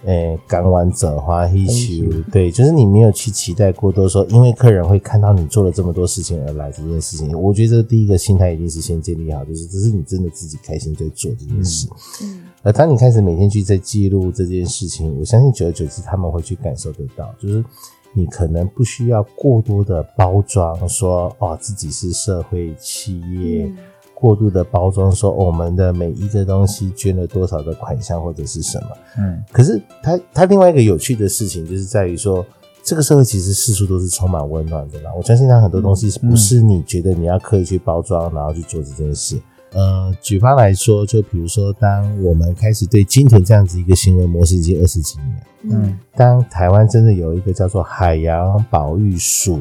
[0.07, 7.33] 诶，港湾者花一曲，对，就是你没有去期待过多说，因为客人会看到你做了这么多事情而来这件事情。
[7.41, 11.89] 我觉得这第一个心态一定是先建立好，就是这是你真的自己开心在做这件事。
[12.23, 17.65] 嗯，而当你开始每天去在记录这件事情，我相信久而久之他们会去感受得到，就是
[18.13, 23.65] 你可能不需要过多的包装，说哦自己是社会企业。
[23.65, 23.77] 嗯
[24.15, 28.89] 过度的包装，说我们的每一个东西捐了多少的款项或者是什么。
[29.19, 32.45] 嗯，可是它它另外一个有趣的事情就是在于说，
[32.83, 35.13] 这个社会其实四处都是充满温暖的啦。
[35.17, 39.39] 我相信它很多东西不是你觉得你要刻意去包装，然后去做这件事。
[39.73, 45.43] 呃，举方来说，就比如说，当我们开始对鲸豚这样子一个行为模式已经二十几年，
[45.73, 49.61] 嗯，当台湾真的有一个叫做海洋保育署，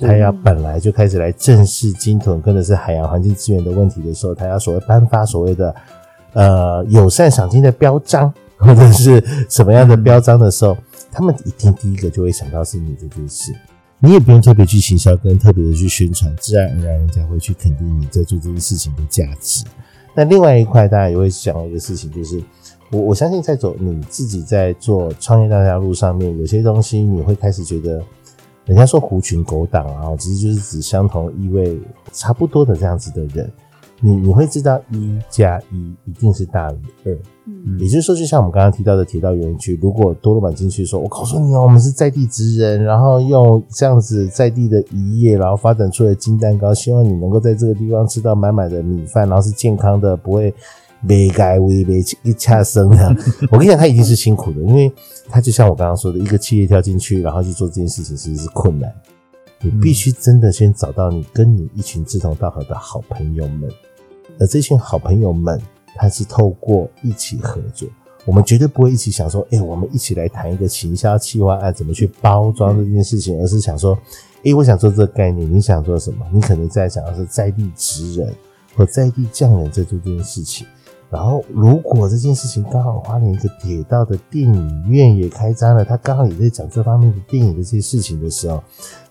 [0.00, 5.74] 它要本来就开始来正视鲸豚跟的是海洋环境资源的问题的时候，他要所谓颁发所谓的
[6.34, 10.76] 呃友善赏金的标章或者是什么样的标章的时候，
[11.10, 13.54] 他们一定第一个就会想到是你这件事。
[13.98, 19.64] 你也不用特别去行销，跟特别的去宣传，自然而然人家会去肯定你在做这件事情的价值。
[20.14, 22.42] 那另外一块，大家也会想一个事情，就是
[22.90, 28.02] 我我相信在走你自己在做创业这条路上面，有些东西你会开始觉得，
[28.66, 31.80] 人家说狐群狗党啊，其实就是指相同意味
[32.12, 33.50] 差不多的这样子的人。
[33.98, 50.52] 你你会知道一加一一定是大于二，嗯，也就是说，就像我们刚刚提到的铁道园区，如果多罗板进去说，我告诉你哦，我们是在地职人，然后用这样子在地的渔业，然后发展出来的金蛋糕，希望你能够在这个地方吃到满满的米饭，然后是健康的，不会
[51.06, 53.16] 没该微没一恰生的。
[53.50, 54.92] 我跟你讲，他一定是辛苦的，因为
[55.28, 58.92] 他就像我刚刚说的，一个企业跳进去，然后去做这件事情，其实是困难。
[59.62, 63.70] 你必须真的先找到你跟你一群志同道合的好朋友们。
[64.38, 65.58] 而这群好朋友们，
[65.94, 67.88] 他是透过一起合作，
[68.26, 73.94] 我们绝对不会一起想说，哎、欸，我们一起来谈一个行销企划案，怎么去包装这件事情，而是想说，
[74.38, 76.26] 哎、欸，我想做这个概念，你想做什么？
[76.30, 78.34] 你可能在想要是在地职人
[78.76, 80.66] 或在地匠人在做这件事情。
[81.08, 88.62] 然后，如果这件事情刚好花莲一个铁道的电影院也开张了，他刚好也在讲这方面的电影的这些事情的时候，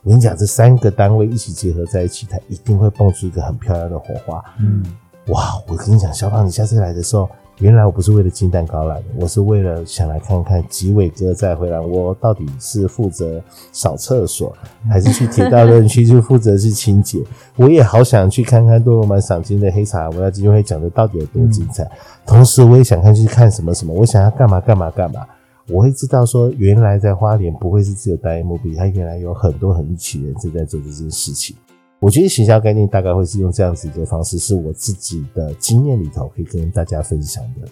[0.03, 4.43] 我跟你讲，这三个单位一起结合在一起，它一定会蹦出一个很漂亮的火花。
[4.59, 4.83] 嗯。
[5.29, 5.59] 哇！
[5.67, 7.27] 我跟你讲，小胖，你下次来的时候，
[7.59, 13.41] 原来我不是为了金蛋糕来的，我是为了想来看看吉伟哥再回来，我到底是负责
[13.71, 14.53] 扫厕所，
[14.89, 17.19] 还是去铁道园区就负责去清洁？
[17.55, 21.89] 我也好想去看看多罗曼赏金的黑茶，我要基金会讲的到底有多精彩。
[22.25, 25.25] 同时，我也想看去看什么什么，我想要干嘛干嘛干嘛。
[25.69, 31.55] 我会知道说，原来在花莲不会是只有单一目的，他原来有很多很一群人正在做这件事情。
[31.99, 37.67] 我觉得行销概念大概会是用这样子一个方式，是我自己的经验里头可以跟大家分享的。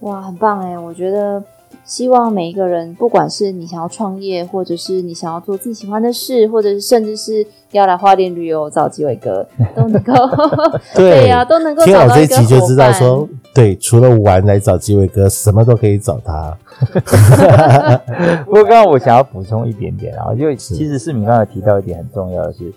[0.00, 0.78] 哇，很棒哎！
[0.78, 1.42] 我觉得
[1.84, 10.12] 希望每一个人，不管是你想要创业，或者是你想要做自己喜欢的事，或者是甚至是要来花莲旅游找吉伟哥，都能够
[10.94, 11.84] 对呀、啊，都能够。
[11.84, 16.56] 听我这一集就知道说，对，除了玩来找吉伟哥，什么都可以找他。
[18.44, 22.72] 不过刚刚我想要补充一点点啊，因为其实市民刚才提到一点很重要的是。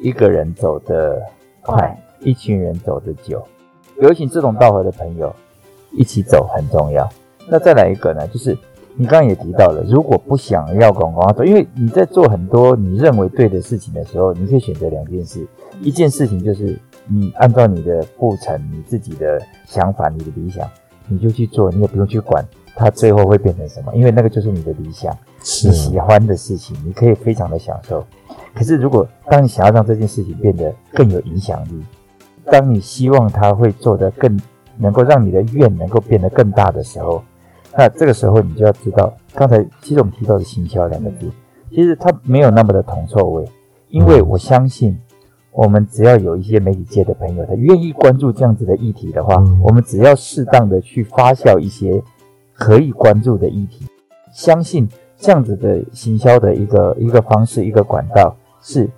[0.00, 1.22] 一个人走得
[1.62, 3.42] 快，一群人走得久。
[4.00, 5.34] 有请志同道合的朋友
[5.92, 7.08] 一起走很重要。
[7.48, 8.26] 那再来一个呢？
[8.28, 8.56] 就是
[8.94, 15.46] 你刚刚也提到了，如果不想要广告走，因为你在做很多你认为对的事情的时候，你可以选择两件事。
[15.80, 20.68] 一件事情就是你按照你的步程、你自己的想法、你的理想，
[21.08, 22.44] 你就去做，你也不用去管
[22.76, 25.10] 它最后会变成什么，因为那个就是你的理想，
[25.42, 28.04] 是你喜欢的事情，你可以非常的享受。
[28.54, 31.82] 可是，如果当你想要让这件事情变得更有影响力，
[32.44, 34.38] 当你希望它会做得更
[34.76, 37.22] 能够让你的愿能够变得更大的时候，
[37.76, 41.30] 那这个时候你就要知道，刚才其实我们提到的行销两个字，
[41.70, 43.44] 其实它没有那么的铜臭味，
[43.88, 44.98] 因为我相信，
[45.52, 52.02] 我们只要有一些媒体界的朋友，他愿意关注这样子的议题的话，我们只要适当的去发酵一些
[52.56, 53.86] 可以关注的议题，
[54.32, 54.88] 相信
[55.18, 58.36] 这样子的行销的一个一个方式，一个管道。
[58.62, 58.88] 是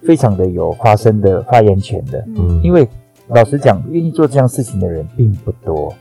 [0.00, 2.88] 非常的有发声的发言权的，嗯，因为
[3.26, 5.92] 老实讲，愿意做这样事情的人并不多，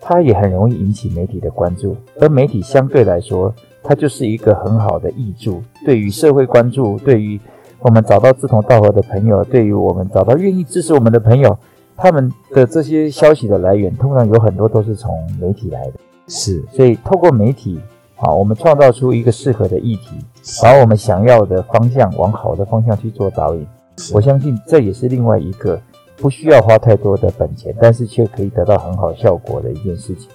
[0.00, 3.52] 他也很容易引起媒体的关注，而媒体相对来说，
[3.82, 7.40] 它就是一个很好的益助，对于社会关注，对于
[7.80, 11.58] 我们找到志同道合的朋友，对于我们找到愿意支持我们的朋友，
[11.96, 15.94] 他们的这些消息的来源，通常有很多都是从媒体来的，
[16.28, 17.80] 是，所以透过媒体。
[18.18, 20.16] 啊，我们创造出一个适合的议题，
[20.62, 23.66] 把我们想要的方向往好的方向去做导引。
[24.10, 25.78] 我相信这也是另外一个
[26.16, 30.30] 不需要花太多的本钱，但是却可以得到很好效果的一件事情。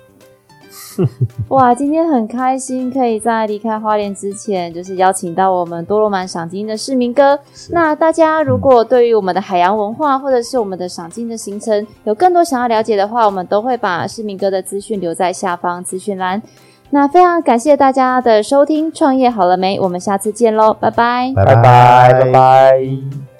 [1.49, 7.39] 哇，今天很开心，可以在离开花莲之前，就是邀请到我们多罗满赏金的市民哥。
[7.71, 16.41] 那大家如果对于我们的海洋文化，或者是我们的赏金的行程，有更多想要了解的话，我们都会把市民哥的资讯留在下方资讯栏。
[16.93, 19.79] 那非常感谢大家的收听，创业好了没？
[19.79, 23.30] 我们下次见喽，拜拜，拜拜，拜拜。